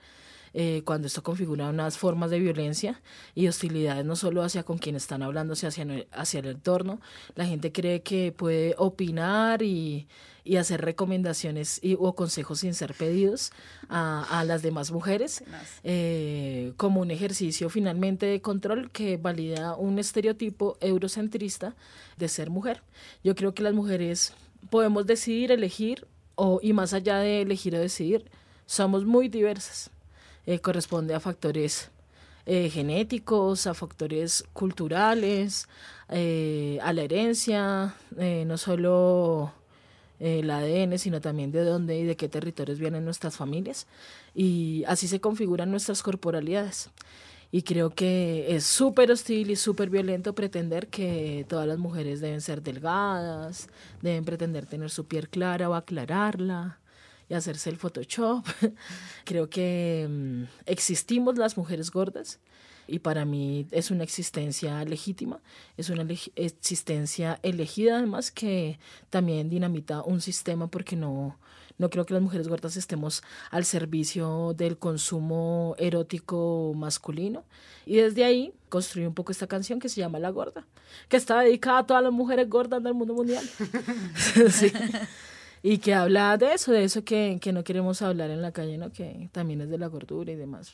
eh, 0.54 0.82
cuando 0.86 1.08
esto 1.08 1.24
configura 1.24 1.70
unas 1.70 1.98
formas 1.98 2.30
de 2.30 2.40
violencia 2.40 3.02
y 3.36 3.48
hostilidades 3.48 4.06
no 4.06 4.16
solo 4.16 4.44
hacia 4.44 4.64
con 4.64 4.78
quienes 4.78 5.04
están 5.04 5.24
hablando, 5.24 5.54
hacia, 5.54 5.86
hacia 6.12 6.40
el 6.40 6.48
entorno. 6.48 7.00
La 7.36 7.46
gente 7.46 7.72
cree 7.72 8.02
que 8.02 8.32
puede 8.32 8.76
opinar 8.78 9.62
y, 9.62 10.08
y 10.44 10.56
hacer 10.58 10.82
recomendaciones 10.82 11.80
y, 11.84 11.96
o 12.00 12.16
consejos 12.16 12.62
sin 12.62 12.74
ser 12.74 12.94
pedidos 12.94 13.52
a, 13.88 14.40
a 14.40 14.44
las 14.46 14.62
demás 14.62 14.92
mujeres 14.92 15.44
eh, 15.84 16.74
como 16.78 17.02
un 17.02 17.12
ejercicio 17.12 17.70
finalmente 17.70 18.26
de 18.26 18.42
control 18.42 18.90
que 18.92 19.18
valida 19.18 19.76
un 19.76 20.00
estereotipo 20.00 20.78
eurocentrista 20.82 21.76
de 22.18 22.28
ser 22.28 22.50
mujer. 22.50 22.82
Yo 23.24 23.36
creo 23.36 23.54
que 23.54 23.64
las 23.64 23.74
mujeres 23.74 24.34
podemos 24.70 25.06
decidir, 25.06 25.52
elegir 25.52 26.08
o, 26.36 26.60
y 26.64 26.74
más 26.74 26.94
allá 26.94 27.20
de 27.20 27.42
elegir 27.42 27.76
o 27.76 27.80
decidir, 27.80 28.26
somos 28.66 29.06
muy 29.06 29.28
diversas. 29.28 29.92
Eh, 30.50 30.62
corresponde 30.62 31.14
a 31.14 31.20
factores 31.20 31.92
eh, 32.48 32.72
genéticos, 32.72 33.68
a 33.68 33.76
factores 33.76 34.44
culturales, 34.52 35.68
eh, 36.10 36.80
a 36.82 36.92
la 36.92 37.04
herencia, 37.04 37.94
no 38.48 38.58
solo 38.58 39.54
el 40.20 40.50
ADN, 40.50 40.98
sino 40.98 41.22
también 41.22 41.52
de 41.52 41.64
dónde 41.64 42.00
y 42.00 42.04
de 42.04 42.16
qué 42.16 42.28
territorios 42.30 42.80
vienen 42.80 43.06
nuestras 43.06 43.38
familias. 43.38 43.86
Y 44.34 44.84
así 44.88 45.08
se 45.08 45.22
configuran 45.22 45.70
nuestras 45.70 46.02
corporalidades. 46.02 46.90
Y 47.52 47.62
creo 47.62 47.92
que 47.92 48.56
es 48.56 48.64
súper 48.64 49.12
hostil 49.12 49.52
y 49.52 49.56
súper 49.56 49.92
violento 49.92 50.34
pretender 50.34 50.88
que 50.88 51.46
todas 51.48 51.68
las 51.68 51.78
mujeres 51.78 52.22
deben 52.22 52.42
ser 52.42 52.64
delgadas, 52.64 53.70
deben 54.02 54.26
pretender 54.26 54.66
tener 54.66 54.90
su 54.90 55.06
piel 55.06 55.30
clara 55.30 55.70
o 55.70 55.76
aclararla, 55.76 56.80
y 57.30 57.34
hacerse 57.36 57.70
el 57.70 57.78
Photoshop. 57.78 58.46
Creo 59.24 59.50
que 59.50 60.08
mm, 60.10 60.44
existimos 60.66 61.38
las 61.38 61.58
mujeres 61.58 61.92
gordas 61.92 62.40
y 62.88 63.00
para 63.00 63.24
mí 63.24 63.68
es 63.72 63.92
una 63.92 64.04
existencia 64.04 64.84
legítima, 64.84 65.40
es 65.78 65.90
una 65.90 66.06
existencia 66.36 67.40
elegida 67.44 67.98
además 67.98 68.32
que 68.32 68.80
también 69.12 69.50
dinamita 69.50 70.02
un 70.02 70.22
sistema 70.22 70.68
porque 70.68 70.96
no, 70.96 71.38
no 71.78 71.90
creo 71.92 72.06
que 72.06 72.16
las 72.16 72.24
mujeres 72.24 72.48
gordas 72.48 72.78
estemos 72.78 73.24
al 73.52 73.64
servicio 73.66 74.54
del 74.58 74.78
consumo 74.78 75.76
erótico 75.78 76.74
masculino. 76.76 77.44
Y 77.86 77.98
desde 77.98 78.24
ahí 78.24 78.54
construí 78.70 79.06
un 79.06 79.14
poco 79.14 79.32
esta 79.32 79.48
canción 79.48 79.80
que 79.80 79.90
se 79.90 80.02
llama 80.02 80.20
La 80.20 80.30
Gorda, 80.30 80.66
que 81.08 81.18
está 81.18 81.40
dedicada 81.42 81.80
a 81.80 81.88
todas 81.88 82.04
las 82.04 82.12
mujeres 82.12 82.50
gordas 82.50 82.84
del 82.84 82.94
mundo 82.96 83.14
mundial. 83.14 83.48
sí 84.50 84.72
y 85.62 85.80
que 85.80 85.94
habla 85.94 86.38
de 86.38 86.54
eso, 86.54 86.72
de 86.72 86.84
eso 86.84 87.04
que, 87.04 87.40
que, 87.42 87.52
no 87.52 87.64
queremos 87.64 88.02
hablar 88.02 88.30
en 88.30 88.42
la 88.42 88.52
calle, 88.52 88.78
¿no? 88.78 88.92
que 88.92 89.30
también 89.32 89.62
es 89.62 89.70
de 89.70 89.78
la 89.78 89.88
gordura 89.88 90.32
y 90.32 90.36
demás. 90.36 90.74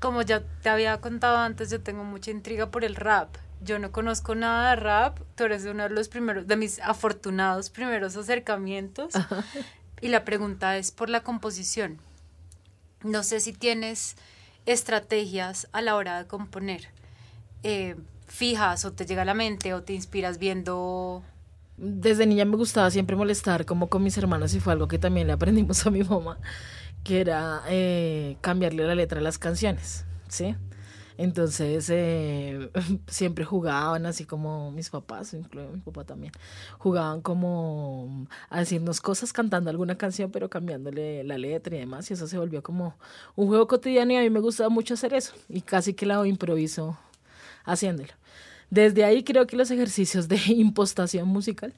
Como 0.00 0.22
ya 0.22 0.42
te 0.62 0.68
había 0.68 1.00
contado 1.00 1.38
antes, 1.38 1.70
yo 1.70 1.80
tengo 1.80 2.04
mucha 2.04 2.30
intriga 2.30 2.70
por 2.70 2.84
el 2.84 2.94
rap. 2.94 3.36
Yo 3.60 3.78
no 3.80 3.90
conozco 3.90 4.36
nada 4.36 4.70
de 4.70 4.76
rap, 4.76 5.18
tú 5.34 5.44
eres 5.44 5.64
uno 5.64 5.82
de 5.84 5.90
los 5.90 6.08
primeros, 6.08 6.46
de 6.46 6.56
mis 6.56 6.78
afortunados 6.80 7.70
primeros 7.70 8.16
acercamientos. 8.16 9.14
Y 10.00 10.08
la 10.08 10.24
pregunta 10.24 10.76
es 10.76 10.92
por 10.92 11.10
la 11.10 11.22
composición. 11.24 11.98
No 13.02 13.24
sé 13.24 13.40
si 13.40 13.52
tienes 13.52 14.16
estrategias 14.66 15.68
a 15.72 15.80
la 15.80 15.96
hora 15.96 16.22
de 16.22 16.28
componer 16.28 16.88
eh, 17.62 17.96
fijas 18.26 18.84
o 18.84 18.92
te 18.92 19.06
llega 19.06 19.22
a 19.22 19.24
la 19.24 19.34
mente 19.34 19.74
o 19.74 19.82
te 19.82 19.94
inspiras 19.94 20.38
viendo 20.38 21.22
desde 21.78 22.26
niña 22.26 22.44
me 22.44 22.56
gustaba 22.56 22.90
siempre 22.90 23.16
molestar 23.16 23.64
como 23.64 23.88
con 23.88 24.02
mis 24.02 24.18
hermanos 24.18 24.54
y 24.54 24.60
fue 24.60 24.72
algo 24.72 24.88
que 24.88 24.98
también 24.98 25.26
le 25.26 25.32
aprendimos 25.32 25.84
a 25.86 25.90
mi 25.90 26.02
mamá, 26.02 26.38
que 27.04 27.20
era 27.20 27.62
eh, 27.68 28.36
cambiarle 28.40 28.86
la 28.86 28.94
letra 28.94 29.20
a 29.20 29.22
las 29.22 29.38
canciones, 29.38 30.04
¿sí? 30.28 30.56
Entonces 31.16 31.88
eh, 31.90 32.70
siempre 33.08 33.44
jugaban 33.44 34.06
así 34.06 34.24
como 34.24 34.70
mis 34.70 34.88
papás, 34.90 35.34
incluido 35.34 35.72
mi 35.72 35.80
papá 35.80 36.04
también, 36.04 36.32
jugaban 36.78 37.22
como 37.22 38.28
a 38.50 38.60
decirnos 38.60 39.00
cosas 39.00 39.32
cantando 39.32 39.70
alguna 39.70 39.96
canción 39.98 40.30
pero 40.30 40.48
cambiándole 40.48 41.24
la 41.24 41.36
letra 41.38 41.76
y 41.76 41.80
demás 41.80 42.08
y 42.10 42.14
eso 42.14 42.28
se 42.28 42.38
volvió 42.38 42.62
como 42.62 42.96
un 43.34 43.48
juego 43.48 43.66
cotidiano 43.66 44.12
y 44.12 44.16
a 44.16 44.20
mí 44.20 44.30
me 44.30 44.40
gustaba 44.40 44.68
mucho 44.68 44.94
hacer 44.94 45.12
eso 45.14 45.34
y 45.48 45.60
casi 45.60 45.94
que 45.94 46.06
la 46.06 46.24
improviso 46.26 46.96
haciéndolo. 47.64 48.12
Desde 48.70 49.04
ahí 49.04 49.22
creo 49.24 49.46
que 49.46 49.56
los 49.56 49.70
ejercicios 49.70 50.28
de 50.28 50.38
impostación 50.46 51.28
musical, 51.28 51.74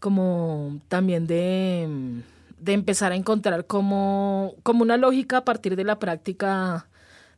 como 0.00 0.80
también 0.88 1.26
de, 1.26 2.22
de 2.58 2.72
empezar 2.72 3.12
a 3.12 3.16
encontrar 3.16 3.66
como, 3.66 4.54
como 4.62 4.82
una 4.82 4.96
lógica 4.96 5.38
a 5.38 5.44
partir 5.44 5.76
de 5.76 5.84
la 5.84 5.98
práctica 5.98 6.86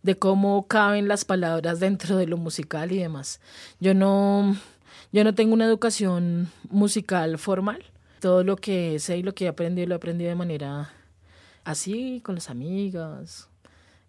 de 0.03 0.19
cómo 0.19 0.67
caben 0.67 1.09
las 1.09 1.25
palabras 1.25 1.81
dentro 1.81 2.17
de 2.17 2.27
lo 2.27 2.37
musical 2.37 2.93
y 2.93 2.99
demás. 2.99 3.41
Yo 3.81 3.95
no, 3.95 4.55
yo 5.13 5.25
no 5.25 5.35
tengo 5.35 5.55
una 5.55 5.65
educación 5.65 6.51
musical 6.71 7.39
formal. 7.39 7.83
Todo 8.21 8.45
lo 8.45 8.57
que 8.57 8.99
sé 8.99 9.19
y 9.19 9.23
lo 9.23 9.35
que 9.35 9.47
he 9.47 9.49
aprendido 9.49 9.89
lo 9.89 9.95
he 9.95 9.97
aprendido 9.97 10.29
de 10.29 10.37
manera 10.37 10.93
así, 11.65 12.21
con 12.23 12.35
las 12.35 12.51
amigas, 12.51 13.49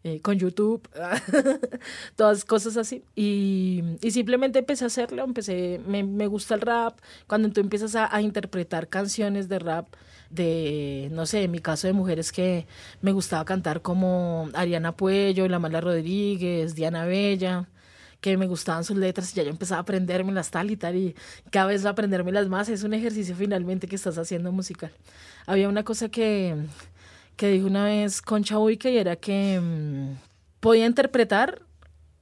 eh, 0.07 0.21
con 0.21 0.37
YouTube, 0.37 0.87
todas 2.15 2.45
cosas 2.45 2.77
así. 2.77 3.03
Y, 3.15 3.83
y, 4.01 4.11
simplemente 4.11 4.59
empecé 4.59 4.83
a 4.83 4.87
hacerlo, 4.87 5.23
empecé, 5.23 5.81
me, 5.87 6.03
me 6.03 6.27
gusta 6.27 6.53
el 6.53 6.61
rap. 6.61 6.99
Cuando 7.25 7.49
tú 7.49 7.59
empiezas 7.59 7.95
a, 7.95 8.15
a, 8.15 8.21
interpretar 8.21 8.87
canciones 8.87 9.49
de 9.49 9.57
rap, 9.57 9.87
de, 10.29 11.09
no 11.11 11.25
sé, 11.25 11.41
en 11.45 11.51
mi 11.51 11.57
caso 11.57 11.87
de 11.87 11.93
mujeres 11.93 12.31
que 12.31 12.67
me 13.01 13.13
gustaba 13.13 13.45
cantar 13.45 13.81
como 13.81 14.47
Ariana 14.53 14.95
Puello, 14.95 15.47
La 15.47 15.57
Mala 15.57 15.81
Rodríguez, 15.81 16.75
Diana 16.75 17.05
Bella 17.05 17.67
que 18.21 18.37
me 18.37 18.47
gustaban 18.47 18.83
sus 18.83 18.97
letras 18.97 19.31
y 19.31 19.35
ya 19.35 19.43
yo 19.43 19.49
empezaba 19.49 19.79
a 19.79 19.81
aprendérmelas 19.81 20.49
tal 20.49 20.71
y 20.71 20.77
tal 20.77 20.95
y 20.95 21.15
cada 21.51 21.67
vez 21.67 21.85
aprendérmelas 21.85 22.47
más 22.47 22.69
es 22.69 22.83
un 22.83 22.93
ejercicio 22.93 23.35
finalmente 23.35 23.87
que 23.87 23.95
estás 23.95 24.17
haciendo 24.17 24.51
musical. 24.51 24.91
Había 25.45 25.69
una 25.69 25.83
cosa 25.83 26.09
que, 26.09 26.55
que 27.35 27.49
dijo 27.49 27.67
una 27.67 27.85
vez 27.85 28.21
Concha 28.21 28.59
Uike 28.59 28.91
y 28.91 28.97
era 28.97 29.15
que 29.15 29.59
mm, 29.61 30.17
podía 30.59 30.85
interpretar, 30.85 31.61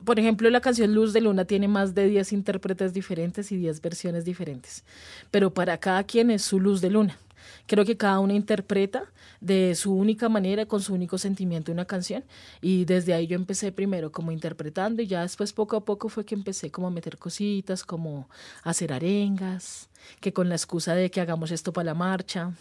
por 0.03 0.20
ejemplo, 0.20 0.50
la 0.50 0.62
canción 0.62 0.93
Luz 0.93 1.13
de 1.13 1.22
Luna 1.22 1.46
tiene 1.46 1.67
más 1.67 1.96
de 1.96 2.08
10 2.08 2.34
intérpretes 2.34 2.93
diferentes 2.93 3.51
y 3.51 3.58
10 3.58 3.82
versiones 3.82 4.25
diferentes, 4.25 4.84
pero 5.32 5.53
para 5.53 5.77
cada 5.77 6.03
quien 6.03 6.32
es 6.32 6.41
su 6.41 6.60
luz 6.60 6.82
de 6.82 6.89
luna. 6.89 7.17
Creo 7.65 7.86
que 7.86 7.98
cada 7.98 8.20
uno 8.20 8.34
interpreta 8.34 9.05
de 9.39 9.75
su 9.75 9.93
única 9.93 10.29
manera, 10.29 10.65
con 10.65 10.82
su 10.82 10.93
único 10.93 11.17
sentimiento 11.17 11.72
una 11.72 11.86
canción. 11.86 12.24
Y 12.62 12.86
desde 12.86 13.13
ahí 13.13 13.27
yo 13.27 13.36
empecé 13.36 13.72
primero 13.72 14.12
como 14.12 14.32
interpretando 14.32 15.01
y 15.01 15.08
ya 15.08 15.22
después 15.22 15.53
poco 15.53 15.77
a 15.77 15.86
poco 15.86 16.10
fue 16.10 16.25
que 16.25 16.36
empecé 16.36 16.72
como 16.72 16.88
a 16.88 16.91
meter 16.91 17.17
cositas, 17.17 17.84
como 17.84 18.29
a 18.63 18.72
hacer 18.72 18.93
arengas, 18.93 19.89
que 20.20 20.34
con 20.34 20.50
la 20.50 20.55
excusa 20.55 20.96
de 20.96 21.10
que 21.12 21.22
hagamos 21.22 21.51
esto 21.51 21.74
para 21.74 21.86
la 21.86 21.93
marcha, 21.93 22.53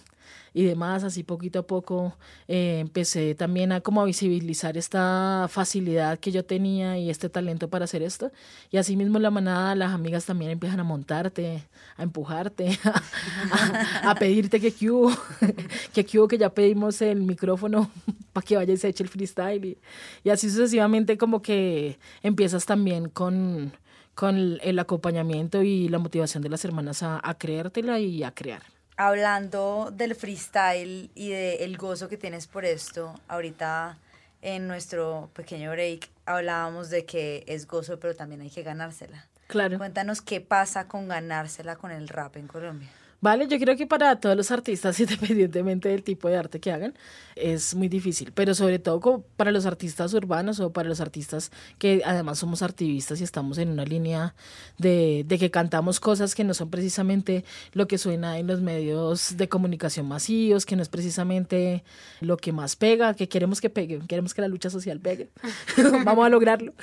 y 0.55 0.64
demás, 0.64 1.02
así 1.05 1.23
poquito 1.23 1.61
a 1.61 1.67
poco 1.67 2.17
eh, 2.47 2.79
empecé 2.81 3.35
también 3.35 3.73
a 3.73 3.81
como 3.81 4.02
a 4.02 4.05
visibilizar 4.05 4.76
esta 4.76 5.47
facilidad 5.49 6.19
que 6.19 6.31
yo 6.31 6.45
tenía 6.45 6.99
y 6.99 7.11
este 7.11 7.29
talento 7.29 7.69
para 7.71 7.85
hacer 7.85 8.02
esto. 8.02 8.31
Y 8.71 8.76
así 8.76 8.97
mismo 8.97 9.19
la 9.19 9.31
manada, 9.31 9.75
las 9.75 9.93
amigas 9.93 10.26
también 10.26 10.50
empiezan 10.50 10.81
a 10.81 10.85
montarte, 10.85 11.64
a 11.97 12.02
empujarte, 12.02 12.79
a, 14.02 14.14
pedirte 14.17 14.61
que 14.61 14.73
Q, 14.73 15.11
que 15.95 16.05
Q, 16.05 16.29
que 16.29 16.38
ya 16.38 16.50
pedimos 16.50 17.00
el 17.02 17.23
micrófono 17.23 17.91
para 18.33 18.47
que 18.47 18.57
vaya 18.57 18.75
y 18.75 18.76
se 18.76 18.88
eche 18.88 19.05
el 19.05 19.09
freestyle. 19.09 19.79
Y, 20.25 20.31
así 20.31 20.50
sucesivamente 20.50 21.17
como 21.17 21.41
que 21.43 21.99
empiezas 22.23 22.67
también 22.67 23.09
con 23.09 23.73
con 24.14 24.59
el 24.62 24.79
acompañamiento 24.79 25.62
y 25.62 25.88
la 25.88 25.99
motivación 25.99 26.43
de 26.43 26.50
las 26.50 26.67
hermanas 26.67 27.02
a, 27.02 27.19
a 27.25 27.38
creértela 27.38 27.99
y 27.99 28.23
a 28.25 28.31
crear 28.31 28.62
hablando 29.06 29.90
del 29.92 30.14
freestyle 30.14 31.11
y 31.14 31.30
del 31.30 31.76
gozo 31.76 32.09
que 32.09 32.16
tienes 32.16 32.47
por 32.47 32.64
esto, 32.64 33.14
ahorita 33.28 33.99
en 34.42 34.68
nuestro 34.68 35.30
pequeño 35.35 35.71
break 35.71 36.09
hablábamos 36.25 36.90
de 36.90 37.04
que 37.04 37.44
es 37.47 37.66
gozo, 37.66 37.99
pero 37.99 38.14
también 38.14 38.40
hay 38.42 38.50
que 38.50 38.62
ganársela. 38.62 39.26
Claro. 39.49 39.78
Cuéntanos 39.78 40.23
qué 40.23 40.40
pasa 40.40 40.87
con 40.88 41.09
ganársela 41.09 41.76
con 41.76 41.90
el 41.90 42.09
rap 42.09 42.37
en 42.37 42.47
Colombia. 42.47 42.88
Vale, 43.23 43.47
yo 43.47 43.57
creo 43.61 43.76
que 43.76 43.87
para 43.87 44.17
todos 44.17 44.37
los 44.37 44.50
artistas, 44.50 44.99
independientemente 45.00 45.88
del 45.88 46.02
tipo 46.02 46.29
de 46.29 46.37
arte 46.37 46.59
que 46.59 46.73
hagan, 46.73 46.93
es 47.37 47.73
muy 47.76 47.88
difícil, 47.88 48.33
pero 48.35 48.52
sobre 48.52 48.81
todo 48.81 49.25
para 49.37 49.52
los 49.52 49.64
artistas 49.64 50.12
urbanos 50.12 50.59
o 50.59 50.73
para 50.73 50.88
los 50.88 51.00
artistas 51.00 51.52
que 51.79 52.02
además 52.05 52.41
somos 52.41 52.62
activistas 52.62 53.21
y 53.21 53.25
estamos 53.25 53.59
en 53.59 53.69
una 53.69 53.85
línea 53.85 54.35
de, 54.76 55.25
de, 55.26 55.38
que 55.38 55.52
cantamos 55.52 56.00
cosas 56.00 56.35
que 56.35 56.43
no 56.43 56.52
son 56.52 56.69
precisamente 56.69 57.45
lo 57.75 57.87
que 57.87 57.97
suena 57.97 58.38
en 58.38 58.49
los 58.49 58.61
medios 58.61 59.37
de 59.37 59.49
comunicación 59.49 60.07
masivos, 60.07 60.67
que 60.67 60.75
no 60.75 60.83
es 60.83 60.88
precisamente 60.88 61.85
lo 62.21 62.37
que 62.37 62.50
más 62.50 62.75
pega, 62.75 63.14
que 63.14 63.29
queremos 63.29 63.61
que 63.61 63.71
pegue, 63.71 64.00
queremos 64.09 64.35
que 64.35 64.43
la 64.43 64.49
lucha 64.49 64.69
social 64.69 64.99
pegue. 64.99 65.31
Vamos 66.05 66.26
a 66.26 66.29
lograrlo. 66.29 66.75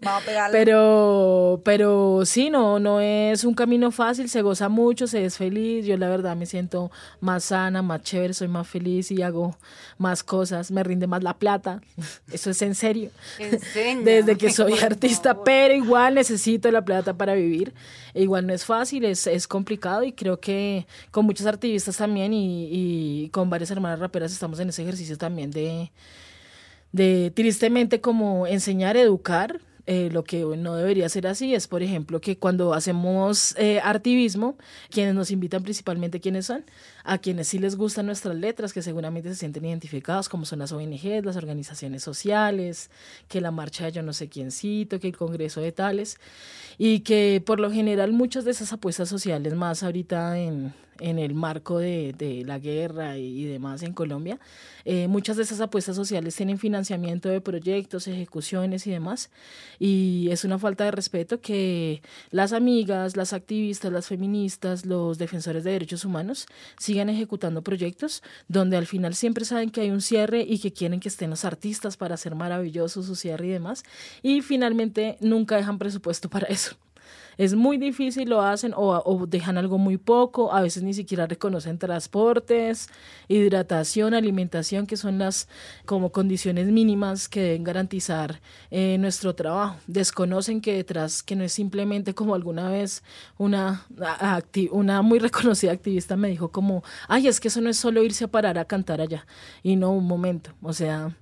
Vamos 0.00 0.22
a 0.22 0.26
pegarlo. 0.26 0.52
Pero, 0.52 1.62
pero 1.62 2.22
sí, 2.24 2.48
no, 2.48 2.78
no 2.78 3.02
es 3.02 3.44
un 3.44 3.52
camino 3.52 3.90
fácil, 3.90 4.30
se 4.30 4.40
goza 4.40 4.70
mucho, 4.70 5.06
se 5.06 5.26
es 5.26 5.36
feliz 5.36 5.73
yo 5.82 5.96
la 5.96 6.08
verdad 6.08 6.36
me 6.36 6.46
siento 6.46 6.90
más 7.20 7.44
sana, 7.44 7.82
más 7.82 8.02
chévere, 8.02 8.34
soy 8.34 8.48
más 8.48 8.68
feliz 8.68 9.10
y 9.10 9.22
hago 9.22 9.56
más 9.98 10.22
cosas, 10.22 10.70
me 10.70 10.82
rinde 10.82 11.06
más 11.06 11.22
la 11.22 11.34
plata. 11.38 11.80
Eso 12.32 12.50
es 12.50 12.62
en 12.62 12.74
serio. 12.74 13.10
Desde 14.04 14.36
que 14.36 14.50
soy 14.50 14.78
artista, 14.78 15.42
pero 15.42 15.74
igual 15.74 16.14
necesito 16.14 16.70
la 16.70 16.84
plata 16.84 17.14
para 17.14 17.34
vivir. 17.34 17.72
E 18.14 18.22
igual 18.22 18.46
no 18.46 18.54
es 18.54 18.64
fácil, 18.64 19.04
es, 19.04 19.26
es 19.26 19.48
complicado 19.48 20.04
y 20.04 20.12
creo 20.12 20.38
que 20.38 20.86
con 21.10 21.26
muchos 21.26 21.46
artistas 21.46 21.96
también 21.96 22.32
y, 22.32 22.68
y 22.70 23.28
con 23.30 23.50
varias 23.50 23.70
hermanas 23.70 23.98
raperas 23.98 24.32
estamos 24.32 24.60
en 24.60 24.68
ese 24.68 24.82
ejercicio 24.82 25.18
también 25.18 25.50
de, 25.50 25.90
de 26.92 27.32
tristemente 27.34 28.00
como 28.00 28.46
enseñar, 28.46 28.96
educar 28.96 29.60
eh, 29.86 30.08
lo 30.10 30.24
que 30.24 30.44
no 30.44 30.76
debería 30.76 31.08
ser 31.08 31.26
así 31.26 31.54
es, 31.54 31.68
por 31.68 31.82
ejemplo, 31.82 32.20
que 32.20 32.38
cuando 32.38 32.72
hacemos 32.72 33.54
eh, 33.58 33.80
artivismo, 33.80 34.56
quienes 34.90 35.14
nos 35.14 35.30
invitan 35.30 35.62
principalmente, 35.62 36.20
¿quiénes 36.20 36.46
son? 36.46 36.64
A 37.04 37.18
quienes 37.18 37.48
sí 37.48 37.58
les 37.58 37.76
gustan 37.76 38.06
nuestras 38.06 38.34
letras, 38.34 38.72
que 38.72 38.80
seguramente 38.80 39.28
se 39.28 39.36
sienten 39.36 39.66
identificados, 39.66 40.30
como 40.30 40.46
son 40.46 40.60
las 40.60 40.72
ONG, 40.72 41.22
las 41.22 41.36
organizaciones 41.36 42.02
sociales, 42.02 42.90
que 43.28 43.42
la 43.42 43.50
marcha 43.50 43.84
de 43.84 43.92
yo 43.92 44.02
no 44.02 44.14
sé 44.14 44.28
quiéncito, 44.28 44.98
que 44.98 45.08
el 45.08 45.16
congreso 45.16 45.60
de 45.60 45.70
tales, 45.70 46.18
y 46.78 47.00
que 47.00 47.42
por 47.44 47.60
lo 47.60 47.70
general 47.70 48.12
muchas 48.12 48.46
de 48.46 48.52
esas 48.52 48.72
apuestas 48.72 49.10
sociales, 49.10 49.54
más 49.54 49.82
ahorita 49.82 50.38
en, 50.38 50.72
en 51.00 51.18
el 51.18 51.34
marco 51.34 51.78
de, 51.78 52.14
de 52.16 52.44
la 52.44 52.58
guerra 52.58 53.18
y, 53.18 53.44
demás 53.44 53.82
en 53.82 53.92
Colombia. 53.92 54.38
Eh, 54.84 55.08
muchas 55.08 55.36
de 55.36 55.42
esas 55.42 55.60
apuestas 55.60 55.96
sociales 55.96 56.36
tienen 56.36 56.58
financiamiento 56.58 57.28
de 57.28 57.40
proyectos, 57.40 58.06
ejecuciones 58.06 58.86
y 58.86 58.90
demás. 58.90 59.30
Y 59.78 60.28
es 60.30 60.44
una 60.44 60.58
falta 60.58 60.84
de 60.84 60.90
respeto 60.90 61.40
que 61.40 62.02
las 62.30 62.52
amigas, 62.52 63.16
las 63.16 63.32
activistas, 63.32 63.92
las 63.92 64.06
feministas, 64.06 64.86
los 64.86 65.18
defensores 65.18 65.64
de 65.64 65.72
derechos 65.72 66.04
humanos 66.04 66.46
sigan 66.94 67.08
ejecutando 67.08 67.62
proyectos 67.62 68.22
donde 68.46 68.76
al 68.76 68.86
final 68.86 69.16
siempre 69.16 69.44
saben 69.44 69.70
que 69.70 69.80
hay 69.80 69.90
un 69.90 70.00
cierre 70.00 70.42
y 70.48 70.60
que 70.60 70.72
quieren 70.72 71.00
que 71.00 71.08
estén 71.08 71.30
los 71.30 71.44
artistas 71.44 71.96
para 71.96 72.14
hacer 72.14 72.36
maravilloso 72.36 73.02
su 73.02 73.16
cierre 73.16 73.48
y 73.48 73.50
demás. 73.50 73.82
Y 74.22 74.42
finalmente 74.42 75.16
nunca 75.20 75.56
dejan 75.56 75.78
presupuesto 75.78 76.30
para 76.34 76.46
eso 76.46 76.76
es 77.38 77.54
muy 77.54 77.78
difícil, 77.78 78.28
lo 78.28 78.42
hacen 78.42 78.72
o, 78.76 79.26
dejan 79.26 79.58
algo 79.58 79.78
muy 79.78 79.96
poco, 79.96 80.52
a 80.52 80.62
veces 80.62 80.82
ni 80.82 80.94
siquiera 80.94 81.26
reconocen 81.26 81.78
transportes, 81.78 82.88
hidratación, 83.28 84.14
alimentación, 84.14 84.86
que 84.86 84.96
son 84.96 85.18
las 85.18 85.48
como 85.84 86.12
condiciones 86.12 86.68
mínimas 86.68 87.28
que 87.28 87.40
deben 87.40 87.64
garantizar 87.64 88.40
eh, 88.70 88.96
nuestro 88.98 89.34
trabajo. 89.34 89.76
Desconocen 89.86 90.60
que 90.60 90.74
detrás, 90.74 91.22
que 91.22 91.36
no 91.36 91.44
es 91.44 91.52
simplemente 91.52 92.14
como 92.14 92.34
alguna 92.34 92.68
vez 92.68 93.02
una, 93.38 93.86
una 94.70 95.02
muy 95.02 95.18
reconocida 95.20 95.72
activista 95.72 96.16
me 96.16 96.28
dijo 96.28 96.48
como, 96.50 96.82
ay, 97.08 97.28
es 97.28 97.40
que 97.40 97.48
eso 97.48 97.60
no 97.60 97.70
es 97.70 97.76
solo 97.76 98.02
irse 98.02 98.24
a 98.24 98.28
parar 98.28 98.58
a 98.58 98.64
cantar 98.64 99.00
allá, 99.00 99.26
y 99.62 99.76
no 99.76 99.90
un 99.90 100.06
momento, 100.06 100.52
o 100.62 100.72
sea, 100.72 101.14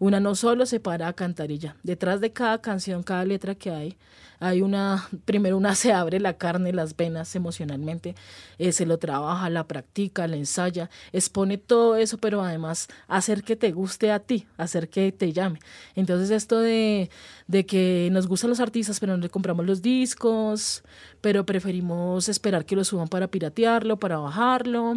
una 0.00 0.18
no 0.18 0.34
solo 0.34 0.66
se 0.66 0.80
para 0.80 1.06
a 1.06 1.12
cantar 1.12 1.50
y 1.52 1.58
ya. 1.58 1.76
Detrás 1.84 2.20
de 2.20 2.32
cada 2.32 2.60
canción, 2.60 3.02
cada 3.02 3.24
letra 3.24 3.54
que 3.54 3.70
hay, 3.70 3.96
hay 4.40 4.62
una, 4.62 5.06
primero 5.26 5.58
una 5.58 5.74
se 5.74 5.92
abre 5.92 6.18
la 6.18 6.38
carne, 6.38 6.72
las 6.72 6.96
venas 6.96 7.36
emocionalmente, 7.36 8.14
eh, 8.58 8.72
se 8.72 8.86
lo 8.86 8.98
trabaja, 8.98 9.50
la 9.50 9.68
practica, 9.68 10.26
la 10.26 10.36
ensaya, 10.36 10.88
expone 11.12 11.58
todo 11.58 11.96
eso, 11.96 12.16
pero 12.16 12.42
además 12.42 12.88
hacer 13.06 13.44
que 13.44 13.56
te 13.56 13.72
guste 13.72 14.10
a 14.10 14.20
ti, 14.20 14.46
hacer 14.56 14.88
que 14.88 15.12
te 15.12 15.34
llame. 15.34 15.60
Entonces 15.94 16.30
esto 16.30 16.58
de, 16.58 17.10
de 17.46 17.66
que 17.66 18.08
nos 18.10 18.26
gustan 18.26 18.48
los 18.48 18.60
artistas, 18.60 18.98
pero 19.00 19.14
no 19.16 19.22
le 19.22 19.28
compramos 19.28 19.66
los 19.66 19.82
discos, 19.82 20.82
pero 21.20 21.44
preferimos 21.44 22.30
esperar 22.30 22.64
que 22.64 22.76
lo 22.76 22.84
suban 22.84 23.08
para 23.08 23.28
piratearlo, 23.28 23.98
para 23.98 24.16
bajarlo, 24.16 24.96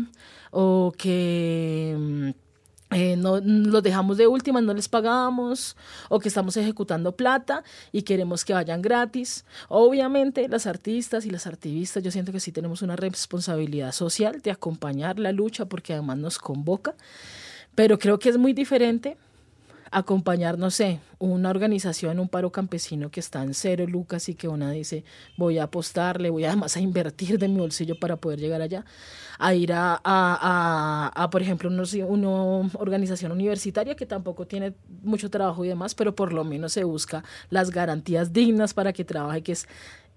o 0.52 0.94
que 0.98 1.96
mm, 2.00 2.43
eh, 2.94 3.16
no 3.18 3.40
los 3.40 3.84
dejamos 3.84 4.18
de 4.18 4.28
última, 4.28 4.62
no 4.62 4.74
les 4.74 4.88
pagamos 4.90 5.76
o 6.10 6.20
que 6.20 6.28
estamos 6.28 6.58
ejecutando 6.58 7.14
plata 7.14 7.64
y 7.92 8.04
queremos 8.04 8.46
que 8.46 8.54
vayan 8.54 8.82
gratis. 8.82 9.46
Obviamente 9.70 10.48
las 10.48 10.68
artistas 10.68 11.26
y 11.26 11.30
las 11.30 11.48
activistas, 11.48 12.04
yo 12.04 12.12
siento 12.12 12.32
que 12.32 12.40
sí 12.40 12.52
tenemos 12.52 12.82
una 12.82 12.96
responsabilidad 12.96 13.92
social 13.92 14.42
de 14.42 14.52
acompañar 14.52 15.20
la 15.20 15.32
lucha 15.32 15.66
porque 15.66 15.94
además 15.94 16.18
nos 16.18 16.40
convoca, 16.40 16.96
pero 17.76 18.00
creo 18.00 18.20
que 18.20 18.30
es 18.30 18.38
muy 18.38 18.54
diferente 18.54 19.18
acompañar, 19.94 20.58
no 20.58 20.72
sé, 20.72 21.00
una 21.20 21.50
organización, 21.50 22.20
un 22.20 22.28
paro 22.28 22.52
campesino 22.52 23.12
que 23.12 23.20
está 23.20 23.44
en 23.44 23.54
cero 23.54 23.86
lucas 23.88 24.28
y 24.28 24.36
que 24.36 24.48
una 24.48 24.72
dice, 24.72 25.04
voy 25.38 25.60
a 25.60 25.64
apostarle, 25.64 26.30
voy 26.30 26.46
además 26.46 26.76
a 26.76 26.80
invertir 26.80 27.38
de 27.38 27.48
mi 27.48 27.60
bolsillo 27.60 27.98
para 28.00 28.18
poder 28.18 28.40
llegar 28.40 28.62
allá, 28.62 28.86
a 29.38 29.54
ir 29.54 29.72
a, 29.72 30.02
a, 30.04 31.12
a, 31.16 31.30
por 31.30 31.42
ejemplo, 31.42 31.70
una, 31.70 31.84
una 32.06 32.70
organización 32.74 33.32
universitaria 33.32 33.96
que 33.96 34.06
tampoco 34.06 34.48
tiene 34.48 34.74
mucho 35.04 35.30
trabajo 35.30 35.64
y 35.64 35.68
demás, 35.68 35.96
pero 35.96 36.16
por 36.16 36.34
lo 36.34 36.44
menos 36.44 36.74
se 36.74 36.84
busca 36.84 37.24
las 37.50 37.70
garantías 37.70 38.34
dignas 38.34 38.74
para 38.74 38.94
que 38.94 39.06
trabaje, 39.06 39.44
que 39.44 39.52
es 39.54 39.68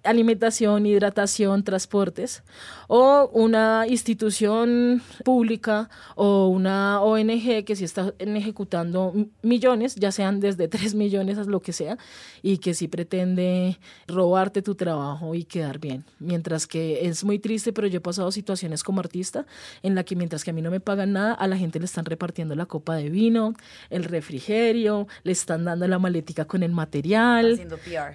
alimentación, 0.07 0.87
hidratación, 0.87 1.63
transportes, 1.65 2.43
o 2.89 3.29
una 3.33 3.87
institución 3.89 5.03
pública 5.25 5.89
o 6.15 6.49
una 6.49 7.01
ONG 7.03 7.65
que 7.65 7.77
sí 7.77 7.85
está 7.85 8.15
ejecutando 8.19 9.13
millones, 9.43 9.97
ya 9.97 10.13
sean 10.13 10.41
desde 10.41 10.69
3 10.77 10.95
millones 10.95 11.39
a 11.39 11.45
lo 11.45 11.61
que 11.61 11.73
sea, 11.73 11.99
y 12.43 12.59
que 12.59 12.75
sí 12.75 12.89
pretende 12.89 13.79
robarte 14.07 14.63
tu 14.63 14.75
trabajo 14.75 15.35
y 15.35 15.45
quedar 15.45 15.79
bien. 15.79 16.05
Mientras 16.19 16.67
que 16.67 17.07
es 17.07 17.25
muy 17.25 17.39
triste, 17.39 17.73
pero 17.73 17.87
yo 17.87 17.99
he 17.99 18.01
pasado 18.01 18.31
situaciones 18.31 18.83
como 18.83 19.01
artista 19.01 19.47
en 19.83 19.95
la 19.95 20.05
que 20.05 20.17
mientras 20.17 20.45
que 20.45 20.51
a 20.51 20.53
mí 20.53 20.63
no 20.63 20.71
me 20.71 20.81
pagan 20.81 21.13
nada, 21.13 21.35
a 21.35 21.47
la 21.47 21.57
gente 21.57 21.79
le 21.79 21.87
están 21.87 22.05
repartiendo 22.05 22.55
la 22.55 22.67
copa 22.67 22.97
de 22.97 23.11
vino, 23.11 23.55
el 23.91 24.05
refrigerio, 24.05 25.09
le 25.25 25.33
están 25.33 25.65
dando 25.65 25.89
la 25.89 25.99
maletica 25.99 26.45
con 26.45 26.63
el 26.63 26.73
material, 26.73 27.61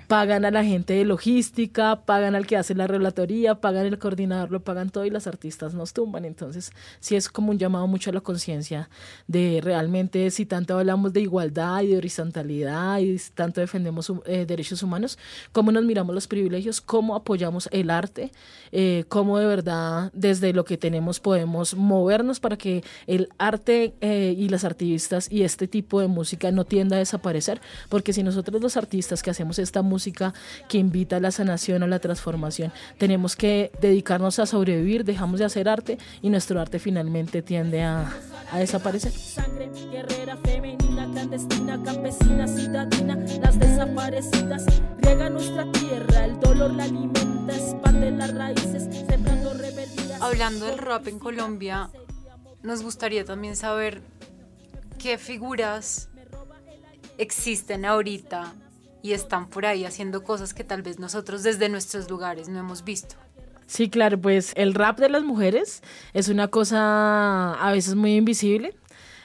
pagan 0.08 0.46
a 0.46 0.52
la 0.52 0.64
gente 0.64 0.94
de 0.94 1.06
logística, 1.06 1.81
pagan 2.06 2.36
al 2.36 2.46
que 2.48 2.58
hace 2.58 2.76
la 2.76 2.88
relatoría, 2.88 3.56
pagan 3.56 3.86
el 3.86 4.00
coordinador, 4.00 4.52
lo 4.52 4.64
pagan 4.64 4.90
todo 4.90 5.06
y 5.06 5.10
las 5.10 5.28
artistas 5.28 5.74
nos 5.74 5.94
tumban. 5.94 6.26
Entonces, 6.26 6.72
sí 7.00 7.16
es 7.16 7.30
como 7.30 7.52
un 7.52 7.58
llamado 7.58 7.88
mucho 7.88 8.10
a 8.10 8.14
la 8.14 8.22
conciencia 8.22 8.90
de 9.28 9.60
realmente 9.64 10.30
si 10.32 10.46
tanto 10.46 10.78
hablamos 10.78 11.14
de 11.14 11.22
igualdad 11.22 11.82
y 11.82 11.88
de 11.88 11.98
horizontalidad 11.98 13.00
y 13.00 13.18
tanto 13.34 13.62
defendemos 13.62 14.12
eh, 14.26 14.46
derechos 14.46 14.84
humanos, 14.84 15.18
cómo 15.52 15.72
nos 15.72 15.84
miramos 15.84 16.14
los 16.14 16.28
privilegios, 16.28 16.82
cómo 16.82 17.16
apoyamos 17.16 17.70
el 17.72 17.90
arte, 17.90 18.32
eh, 18.72 19.06
cómo 19.10 19.38
de 19.38 19.46
verdad 19.46 20.12
desde 20.14 20.54
lo 20.54 20.66
que 20.66 20.78
tenemos 20.78 21.20
podemos 21.20 21.76
movernos 21.76 22.40
para 22.40 22.58
que 22.58 22.84
el 23.08 23.30
arte 23.38 23.94
eh, 24.02 24.36
y 24.38 24.50
las 24.50 24.64
artistas 24.64 25.32
y 25.32 25.44
este 25.44 25.68
tipo 25.68 26.00
de 26.02 26.08
música 26.08 26.52
no 26.52 26.66
tienda 26.66 26.96
a 26.96 27.00
desaparecer, 27.00 27.62
porque 27.90 28.14
si 28.14 28.24
nosotros 28.24 28.62
los 28.62 28.78
artistas 28.78 29.24
que 29.24 29.30
hacemos 29.30 29.60
esta 29.60 29.82
música 29.82 30.34
que 30.68 30.78
invita 30.78 31.18
a 31.18 31.20
la 31.20 31.32
sanación, 31.32 31.71
a 31.76 31.88
la 31.88 32.00
transformación. 32.00 32.72
Tenemos 32.98 33.36
que 33.36 33.72
dedicarnos 33.82 34.40
a 34.40 34.46
sobrevivir, 34.46 35.06
dejamos 35.06 35.40
de 35.40 35.46
hacer 35.46 35.70
arte 35.70 35.98
y 36.22 36.30
nuestro 36.30 36.60
arte 36.60 36.80
finalmente 36.80 37.42
tiende 37.42 37.84
a, 37.84 38.12
a 38.52 38.60
desaparecer. 38.60 39.12
Sangre 39.12 39.70
guerrera, 39.92 40.38
femenina, 40.38 41.10
clandestina, 41.12 41.82
campesina, 41.84 42.48
ciudadina, 42.48 43.16
las 43.42 43.60
desaparecidas, 43.60 44.66
riega 45.00 45.30
nuestra 45.30 45.72
tierra, 45.72 46.26
el 46.26 46.40
dolor 46.40 46.74
la 46.74 46.84
alimenta, 46.84 47.56
expande 47.56 48.12
las 48.12 48.34
raíces, 48.34 48.88
sembrando 49.08 49.54
rebeldía. 49.54 50.18
Hablando 50.20 50.66
del 50.66 50.78
rap 50.78 51.08
en 51.08 51.20
Colombia, 51.20 51.90
nos 52.64 52.84
gustaría 52.84 53.26
también 53.26 53.56
saber 53.56 54.02
qué 55.00 55.18
figuras 55.18 56.10
existen 57.18 57.86
ahorita 57.86 58.54
y 59.02 59.14
están 59.14 59.48
por 59.50 59.66
ahí 59.66 59.86
haciendo 59.86 60.24
cosas 60.24 60.54
que 60.54 60.64
tal 60.64 60.82
vez 60.82 61.00
nosotros 61.00 61.44
desde 61.44 61.70
nuestros 61.70 62.10
lugares 62.10 62.50
no 62.50 62.60
hemos 62.60 62.84
visto. 62.84 63.16
Sí, 63.68 63.90
claro, 63.90 64.20
pues 64.20 64.52
el 64.58 64.74
rap 64.74 65.00
de 65.00 65.10
las 65.10 65.24
mujeres 65.24 65.82
es 66.14 66.28
una 66.28 66.50
cosa 66.50 67.54
a 67.54 67.72
veces 67.72 67.96
muy 67.96 68.16
invisible, 68.18 68.76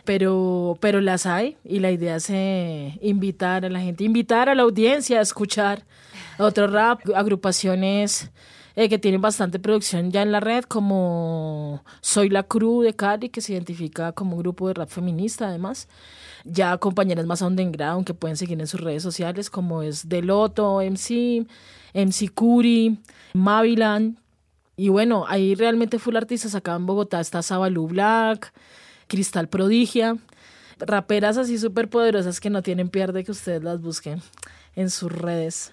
pero, 0.05 0.79
pero 0.81 1.01
las 1.01 1.27
hay 1.27 1.57
y 1.65 1.81
la 1.81 1.91
idea 1.91 2.17
es 2.17 2.31
eh, 2.31 2.97
invitar 3.03 3.65
a 3.65 3.69
la 3.69 3.81
gente, 3.81 4.05
invitar 4.05 4.49
a 4.49 4.55
la 4.55 4.63
audiencia 4.63 5.19
a 5.19 5.23
escuchar 5.23 5.85
otro 6.39 6.69
rap, 6.69 7.01
agrupaciones 7.15 8.31
eh, 8.77 8.89
que 8.89 8.99
tienen 8.99 9.21
bastante 9.21 9.59
producción 9.59 10.13
ya 10.13 10.23
en 10.23 10.31
la 10.31 10.41
red, 10.41 10.65
como 10.65 11.83
Soy 12.01 12.29
la 12.29 12.43
Crew 12.43 12.83
de 12.83 12.95
Cali, 12.95 13.31
que 13.31 13.41
se 13.41 13.55
identifica 13.55 14.13
como 14.13 14.37
un 14.37 14.43
grupo 14.43 14.69
de 14.69 14.75
rap 14.75 14.91
feminista 14.91 15.49
además. 15.49 15.89
Ya 16.49 16.79
compañeras 16.79 17.27
más 17.27 17.43
underground 17.43 18.07
que 18.07 18.15
pueden 18.15 18.37
seguir 18.37 18.61
en 18.61 18.67
sus 18.67 18.81
redes 18.81 19.03
sociales, 19.03 19.51
como 19.51 19.83
es 19.83 20.09
Deloto, 20.09 20.81
MC, 20.81 21.47
MC 21.93 22.33
Curi, 22.33 22.99
Mavilan. 23.35 24.19
Y 24.77 24.89
bueno, 24.91 25.25
ahí 25.27 25.55
realmente 25.55 25.99
full 25.99 26.17
artistas. 26.17 26.55
Acá 26.55 26.75
en 26.77 26.87
Bogotá 26.87 27.21
está 27.21 27.43
Sabalú 27.43 27.89
Black, 27.89 28.53
Cristal 29.09 29.49
Prodigia. 29.49 30.17
Raperas 30.79 31.37
así 31.39 31.59
súper 31.59 31.89
poderosas 31.89 32.39
que 32.39 32.51
no 32.51 32.63
tienen 32.63 32.91
pierde 32.91 33.25
que 33.25 33.33
ustedes 33.33 33.63
las 33.63 33.81
busquen 33.81 34.23
en 34.77 34.91
sus 34.91 35.11
redes. 35.11 35.73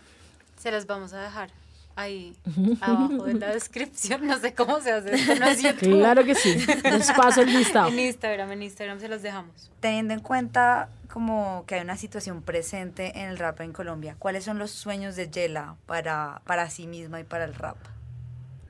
Se 0.57 0.71
las 0.71 0.87
vamos 0.87 1.13
a 1.13 1.21
dejar 1.21 1.62
ahí 1.95 2.35
abajo 2.81 3.27
en 3.27 3.39
la 3.39 3.53
descripción. 3.53 4.25
No 4.27 4.39
sé 4.39 4.53
cómo 4.53 4.79
se 4.81 4.91
hace 4.91 5.15
esto, 5.15 5.35
no 5.35 5.45
es 5.45 5.61
YouTube. 5.63 5.99
Claro 5.99 6.23
que 6.23 6.35
sí. 6.35 6.55
Les 6.83 7.11
paso 7.11 7.41
el 7.41 7.53
listado. 7.53 7.89
En 7.89 7.99
Instagram, 7.99 8.51
en 8.51 8.63
Instagram 8.63 8.99
se 8.99 9.07
los 9.07 9.21
dejamos. 9.21 9.71
Teniendo 9.79 10.13
en 10.13 10.19
cuenta 10.19 10.89
como 11.11 11.63
que 11.67 11.75
hay 11.75 11.81
una 11.81 11.97
situación 11.97 12.41
presente 12.41 13.19
en 13.19 13.29
el 13.29 13.37
rap 13.37 13.61
en 13.61 13.71
Colombia, 13.73 14.15
¿cuáles 14.17 14.43
son 14.43 14.57
los 14.57 14.71
sueños 14.71 15.15
de 15.15 15.29
Yela 15.29 15.75
para, 15.85 16.41
para 16.45 16.69
sí 16.69 16.87
misma 16.87 17.19
y 17.19 17.23
para 17.23 17.45
el 17.45 17.53
rap? 17.53 17.77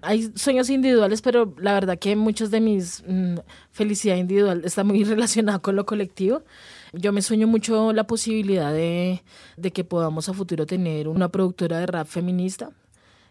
hay 0.03 0.31
sueños 0.35 0.69
individuales, 0.69 1.21
pero 1.21 1.55
la 1.57 1.73
verdad 1.73 1.97
que 1.97 2.15
muchos 2.15 2.51
de 2.51 2.59
mis 2.59 3.03
mm, 3.07 3.37
felicidad 3.71 4.17
individual 4.17 4.61
está 4.65 4.83
muy 4.83 5.03
relacionada 5.05 5.59
con 5.59 5.75
lo 5.75 5.85
colectivo. 5.85 6.43
Yo 6.91 7.11
me 7.11 7.21
sueño 7.21 7.47
mucho 7.47 7.93
la 7.93 8.05
posibilidad 8.05 8.71
de, 8.71 9.23
de 9.57 9.71
que 9.71 9.83
podamos 9.83 10.29
a 10.29 10.33
futuro 10.33 10.65
tener 10.65 11.07
una 11.07 11.29
productora 11.29 11.79
de 11.79 11.87
rap 11.87 12.05
feminista 12.05 12.71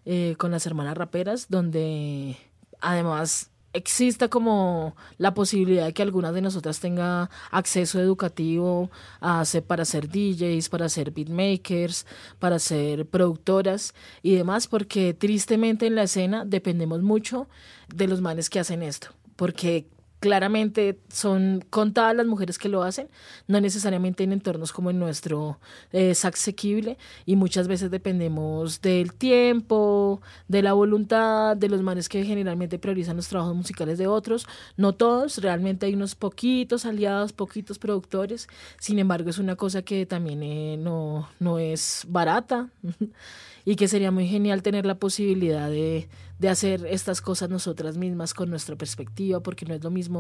eh, 0.05 0.35
con 0.39 0.51
las 0.51 0.67
hermanas 0.67 0.97
raperas, 0.97 1.47
donde 1.49 2.37
además 2.81 3.51
exista 3.73 4.29
como 4.29 4.97
la 5.19 5.35
posibilidad 5.35 5.87
de 5.87 5.95
que 5.95 6.03
algunas 6.03 6.35
de 6.35 6.43
nosotras 6.43 6.81
tenga 6.81 7.31
acceso 7.51 8.01
educativo 8.01 8.91
a 9.21 9.45
para 9.67 9.85
ser 9.85 10.09
DJs, 10.09 10.69
para 10.69 10.89
ser 10.89 11.11
beatmakers, 11.11 12.07
para 12.39 12.59
ser 12.59 13.07
productoras 13.07 13.95
y 14.23 14.35
demás, 14.35 14.67
porque 14.67 15.15
tristemente 15.15 15.87
en 15.87 15.95
la 15.95 16.05
escena 16.05 16.45
dependemos 16.45 17.03
mucho 17.03 17.49
de 17.95 18.09
los 18.09 18.21
manes 18.21 18.51
que 18.51 18.61
hacen 18.61 18.83
esto, 18.83 19.09
porque 19.37 19.87
claramente 20.23 21.01
son 21.09 21.65
contadas 21.69 22.15
las 22.15 22.27
mujeres 22.27 22.57
que 22.57 22.69
lo 22.69 22.85
hacen, 22.85 23.09
no 23.49 23.61
necesariamente 23.61 24.23
en 24.23 24.33
entornos 24.33 24.73
como 24.73 24.91
el 24.91 24.99
nuestro 25.01 25.59
es 25.91 26.25
asequible 26.25 26.97
y 27.27 27.35
muchas 27.35 27.67
veces 27.67 27.91
dependemos 27.91 28.81
del 28.81 29.15
tiempo, 29.15 30.23
de 30.47 30.63
la 30.63 30.75
voluntad, 30.75 31.57
de 31.57 31.69
los 31.69 31.83
manes 31.83 32.09
que 32.09 32.25
generalmente 32.25 32.79
priorizan 32.79 33.17
los 33.17 33.27
trabajos 33.27 33.57
musicales 33.57 33.99
de 33.99 34.07
otros, 34.07 34.47
no 34.77 34.93
todos, 34.93 35.39
realmente 35.39 35.87
hay 35.87 35.95
unos 35.95 36.15
poquitos 36.15 36.87
aliados, 36.87 37.33
poquitos 37.33 37.81
productores, 37.81 38.47
sin 38.79 39.01
embargo 39.01 39.29
es 39.29 39.39
una 39.39 39.57
cosa 39.57 39.83
que 39.83 40.07
también 40.07 40.45
eh, 40.45 40.77
no, 40.79 41.29
no 41.41 41.59
es 41.59 42.07
barata 42.09 42.71
y 43.65 43.75
que 43.75 43.89
sería 43.89 44.13
muy 44.13 44.29
genial 44.29 44.63
tener 44.63 44.87
la 44.87 44.95
posibilidad 44.95 45.69
de, 45.69 46.09
de 46.43 46.49
hacer 46.49 46.85
estas 46.87 47.21
cosas 47.21 47.51
nosotras 47.51 47.97
mismas 47.97 48.35
con 48.35 48.51
nuestra 48.51 48.75
perspectiva, 48.75 49.41
porque 49.41 49.65
no 49.65 49.75
es 49.75 49.85
lo 49.85 49.93
mismo 49.93 50.12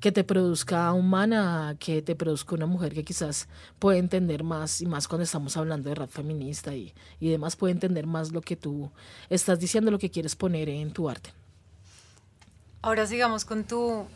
que 0.00 0.12
te 0.12 0.24
produzca 0.24 0.92
un 0.92 1.08
man 1.08 1.32
a 1.32 1.76
que 1.78 2.02
te 2.02 2.14
produzca 2.14 2.54
una 2.54 2.66
mujer 2.66 2.92
que 2.92 3.04
quizás 3.04 3.48
puede 3.78 3.98
entender 3.98 4.44
más 4.44 4.80
y 4.80 4.86
más 4.86 5.08
cuando 5.08 5.24
estamos 5.24 5.56
hablando 5.56 5.88
de 5.88 5.94
rap 5.94 6.10
feminista 6.10 6.74
y, 6.74 6.92
y 7.18 7.30
demás 7.30 7.56
puede 7.56 7.72
entender 7.72 8.06
más 8.06 8.32
lo 8.32 8.40
que 8.40 8.56
tú 8.56 8.90
estás 9.30 9.58
diciendo, 9.58 9.90
lo 9.90 9.98
que 9.98 10.10
quieres 10.10 10.36
poner 10.36 10.68
en 10.68 10.92
tu 10.92 11.08
arte. 11.08 11.32
Ahora 12.82 13.06
sigamos 13.06 13.44
con 13.44 13.64
tu 13.64 14.06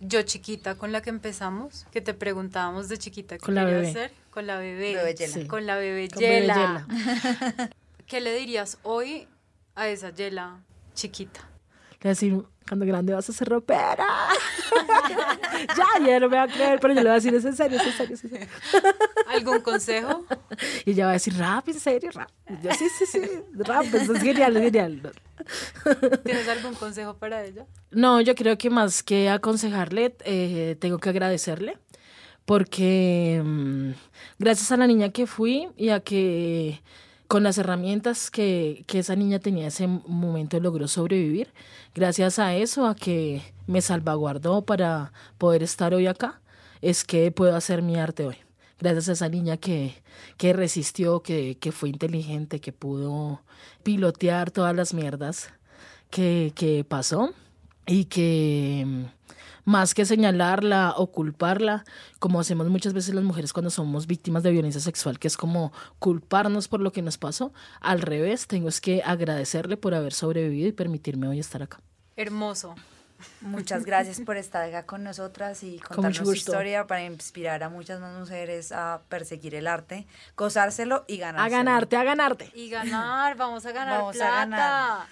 yo 0.00 0.22
chiquita 0.22 0.76
con 0.76 0.92
la 0.92 1.02
que 1.02 1.10
empezamos, 1.10 1.86
que 1.90 2.00
te 2.00 2.14
preguntábamos 2.14 2.88
de 2.88 2.98
chiquita 2.98 3.36
qué 3.36 3.44
con 3.44 3.54
la 3.54 3.64
bebé. 3.64 3.88
hacer 3.88 4.12
con 4.30 4.46
la 4.46 4.58
bebé, 4.58 4.94
bebé 4.94 5.46
con 5.46 5.66
la 5.66 5.76
bebé 5.76 6.08
Con 6.08 6.20
bebé 6.20 6.40
Yela. 6.40 6.86
¿Qué 8.06 8.20
le 8.20 8.34
dirías 8.34 8.78
hoy 8.82 9.26
a 9.74 9.88
esa 9.88 10.10
Yela 10.10 10.60
chiquita? 10.94 11.53
Le 12.04 12.08
voy 12.08 12.10
a 12.10 12.20
decir, 12.20 12.44
cuando 12.68 12.84
grande 12.84 13.14
vas 13.14 13.30
a 13.30 13.32
ser 13.32 13.48
ropera. 13.48 14.06
ya, 15.74 16.06
ya 16.06 16.20
no 16.20 16.28
me 16.28 16.36
va 16.36 16.42
a 16.42 16.48
creer, 16.48 16.78
pero 16.78 16.92
yo 16.92 17.00
le 17.00 17.04
voy 17.04 17.12
a 17.12 17.14
decir, 17.14 17.34
es 17.34 17.46
en 17.46 17.56
serio, 17.56 17.80
es 17.80 17.86
en 17.86 17.92
serio, 17.94 18.14
es 18.14 18.24
en 18.24 18.30
serio. 18.30 18.46
¿Algún 19.28 19.62
consejo? 19.62 20.26
Y 20.84 20.90
ella 20.90 21.06
va 21.06 21.12
a 21.12 21.14
decir, 21.14 21.34
rap, 21.38 21.66
en 21.66 21.80
serio, 21.80 22.10
rap. 22.12 22.28
Y 22.46 22.62
yo, 22.62 22.72
sí, 22.74 22.88
sí, 22.98 23.06
sí, 23.06 23.22
rap, 23.54 23.86
eso 23.86 24.12
es 24.12 24.22
genial, 24.22 24.54
es 24.58 24.64
genial. 24.64 25.12
¿Tienes 26.24 26.46
algún 26.46 26.74
consejo 26.74 27.16
para 27.16 27.42
ella? 27.42 27.64
No, 27.90 28.20
yo 28.20 28.34
creo 28.34 28.58
que 28.58 28.68
más 28.68 29.02
que 29.02 29.30
aconsejarle, 29.30 30.14
eh, 30.26 30.76
tengo 30.78 30.98
que 30.98 31.08
agradecerle, 31.08 31.78
porque 32.44 33.40
mm, 33.42 33.92
gracias 34.38 34.70
a 34.72 34.76
la 34.76 34.86
niña 34.86 35.08
que 35.08 35.26
fui 35.26 35.70
y 35.78 35.88
a 35.88 36.00
que 36.00 36.82
con 37.28 37.42
las 37.42 37.58
herramientas 37.58 38.30
que, 38.30 38.84
que 38.86 38.98
esa 38.98 39.16
niña 39.16 39.38
tenía 39.38 39.64
en 39.64 39.68
ese 39.68 39.86
momento 39.86 40.60
logró 40.60 40.88
sobrevivir, 40.88 41.52
gracias 41.94 42.38
a 42.38 42.54
eso, 42.54 42.86
a 42.86 42.94
que 42.94 43.42
me 43.66 43.80
salvaguardó 43.80 44.62
para 44.62 45.12
poder 45.38 45.62
estar 45.62 45.94
hoy 45.94 46.06
acá, 46.06 46.40
es 46.82 47.04
que 47.04 47.30
puedo 47.30 47.56
hacer 47.56 47.82
mi 47.82 47.96
arte 47.96 48.26
hoy. 48.26 48.36
Gracias 48.78 49.08
a 49.08 49.12
esa 49.12 49.28
niña 49.28 49.56
que, 49.56 49.94
que 50.36 50.52
resistió, 50.52 51.22
que, 51.22 51.56
que 51.58 51.72
fue 51.72 51.88
inteligente, 51.88 52.60
que 52.60 52.72
pudo 52.72 53.40
pilotear 53.82 54.50
todas 54.50 54.74
las 54.74 54.92
mierdas 54.92 55.48
que, 56.10 56.52
que 56.54 56.84
pasó 56.84 57.32
y 57.86 58.06
que 58.06 59.06
más 59.64 59.94
que 59.94 60.04
señalarla 60.04 60.94
o 60.96 61.10
culparla, 61.10 61.84
como 62.18 62.40
hacemos 62.40 62.68
muchas 62.68 62.92
veces 62.92 63.14
las 63.14 63.24
mujeres 63.24 63.52
cuando 63.52 63.70
somos 63.70 64.06
víctimas 64.06 64.42
de 64.42 64.50
violencia 64.50 64.80
sexual, 64.80 65.18
que 65.18 65.28
es 65.28 65.36
como 65.36 65.72
culparnos 65.98 66.68
por 66.68 66.80
lo 66.80 66.92
que 66.92 67.02
nos 67.02 67.18
pasó, 67.18 67.52
al 67.80 68.00
revés, 68.00 68.46
tengo 68.46 68.68
es 68.68 68.80
que 68.80 69.02
agradecerle 69.02 69.76
por 69.76 69.94
haber 69.94 70.12
sobrevivido 70.12 70.68
y 70.68 70.72
permitirme 70.72 71.28
hoy 71.28 71.38
estar 71.38 71.62
acá. 71.62 71.80
Hermoso. 72.16 72.74
Muchas 73.40 73.84
gracias 73.84 74.20
por 74.20 74.36
estar 74.36 74.62
acá 74.68 74.84
con 74.84 75.02
nosotras 75.04 75.62
y 75.62 75.78
Con 75.78 75.96
contarnos 75.96 76.28
su 76.28 76.34
historia 76.34 76.86
para 76.86 77.04
inspirar 77.04 77.62
a 77.62 77.68
muchas 77.68 78.00
más 78.00 78.18
mujeres 78.18 78.72
a 78.72 79.00
perseguir 79.08 79.54
el 79.54 79.66
arte, 79.66 80.06
gozárselo 80.36 81.04
y 81.06 81.20
A 81.20 81.26
ganárselo. 81.32 81.56
ganarte, 81.56 81.96
a 81.96 82.04
ganarte. 82.04 82.50
Y 82.54 82.68
ganar, 82.70 83.36
vamos 83.36 83.64
a 83.66 83.72
ganar 83.72 84.00
Vamos 84.00 84.16
a 84.20 84.46
plata. 84.46 85.06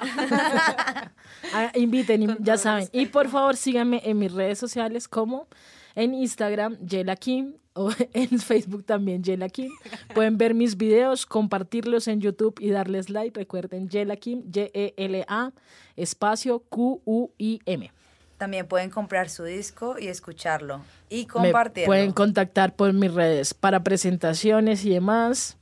Ah, 1.54 1.70
inviten, 1.74 2.26
Con 2.26 2.38
ya 2.44 2.56
saben. 2.56 2.88
Y 2.92 3.06
por 3.06 3.28
favor, 3.28 3.56
síganme 3.56 4.00
en 4.04 4.18
mis 4.18 4.32
redes 4.32 4.58
sociales 4.58 5.08
como 5.08 5.48
en 5.94 6.14
Instagram, 6.14 6.76
Yela 6.78 7.16
Kim, 7.16 7.54
o 7.74 7.90
en 8.12 8.38
Facebook 8.38 8.85
también, 8.85 9.22
Yela 9.22 9.48
Kim. 9.48 9.70
Pueden 10.14 10.38
ver 10.38 10.54
mis 10.54 10.76
videos, 10.76 11.26
compartirlos 11.26 12.08
en 12.08 12.20
YouTube 12.20 12.56
y 12.61 12.70
darles 12.70 13.11
like. 13.11 13.38
Recuerden, 13.38 13.88
Yela 13.88 14.16
Kim, 14.16 14.42
Y-E-L-A, 14.52 15.52
espacio 15.96 16.61
Q-U-I-M. 16.68 17.92
También 18.38 18.66
pueden 18.66 18.90
comprar 18.90 19.28
su 19.30 19.44
disco 19.44 19.96
y 20.00 20.08
escucharlo 20.08 20.80
y 21.08 21.20
Me 21.22 21.26
compartirlo. 21.28 21.87
pueden 21.87 22.12
contactar 22.12 22.74
por 22.74 22.92
mis 22.92 23.12
redes 23.14 23.54
para 23.54 23.85
presentaciones 23.85 24.85
y 24.85 24.90
demás. 24.90 25.56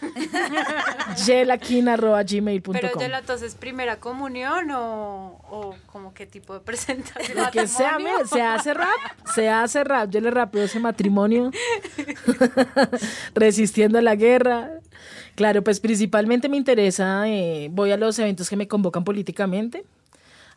yelakin.gmail.com 1.26 2.72
Pero 2.72 2.98
Yela, 2.98 3.18
entonces, 3.18 3.54
¿primera 3.54 3.96
comunión 3.96 4.70
o, 4.70 5.40
o 5.50 5.74
como 5.86 6.14
qué 6.14 6.26
tipo 6.26 6.54
de 6.54 6.60
presentación? 6.60 7.38
Lo 7.38 7.50
que 7.50 7.66
sea, 7.66 7.98
se 8.26 8.42
hace 8.42 8.74
rap, 8.74 8.88
se 9.34 9.48
hace 9.48 9.84
rap. 9.84 10.10
Yo 10.10 10.20
le 10.20 10.30
rapeo 10.30 10.64
ese 10.64 10.80
matrimonio, 10.80 11.50
resistiendo 13.34 13.98
a 13.98 14.02
la 14.02 14.14
guerra. 14.14 14.70
Claro, 15.34 15.62
pues 15.62 15.78
principalmente 15.78 16.48
me 16.48 16.56
interesa, 16.56 17.28
eh, 17.28 17.68
voy 17.70 17.92
a 17.92 17.96
los 17.96 18.18
eventos 18.18 18.50
que 18.50 18.56
me 18.56 18.66
convocan 18.66 19.04
políticamente, 19.04 19.84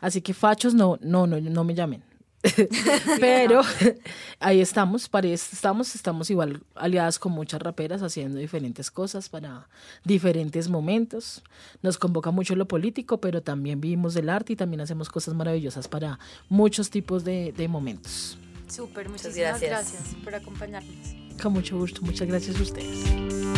así 0.00 0.20
que 0.20 0.34
fachos 0.34 0.74
no, 0.74 0.98
no, 1.00 1.26
no, 1.28 1.40
no 1.40 1.62
me 1.62 1.74
llamen. 1.74 2.02
Pero 3.20 3.62
ahí 4.40 4.60
estamos, 4.60 5.08
parece, 5.08 5.54
estamos, 5.54 5.94
estamos 5.94 6.30
igual 6.30 6.62
aliadas 6.74 7.18
con 7.18 7.32
muchas 7.32 7.62
raperas 7.62 8.02
haciendo 8.02 8.38
diferentes 8.38 8.90
cosas 8.90 9.28
para 9.28 9.68
diferentes 10.04 10.68
momentos. 10.68 11.42
Nos 11.82 11.98
convoca 11.98 12.30
mucho 12.30 12.56
lo 12.56 12.66
político, 12.66 13.20
pero 13.20 13.42
también 13.42 13.80
vivimos 13.80 14.14
del 14.14 14.28
arte 14.28 14.54
y 14.54 14.56
también 14.56 14.80
hacemos 14.80 15.08
cosas 15.08 15.34
maravillosas 15.34 15.88
para 15.88 16.18
muchos 16.48 16.90
tipos 16.90 17.24
de, 17.24 17.52
de 17.52 17.68
momentos. 17.68 18.36
Súper, 18.68 19.08
Muchas 19.08 19.26
muchísimas 19.26 19.60
gracias. 19.60 19.92
gracias 19.92 20.14
por 20.24 20.34
acompañarnos. 20.34 20.96
Con 21.42 21.52
mucho 21.52 21.78
gusto, 21.78 22.00
muchas 22.02 22.26
gracias 22.26 22.58
a 22.58 22.62
ustedes. 22.62 23.51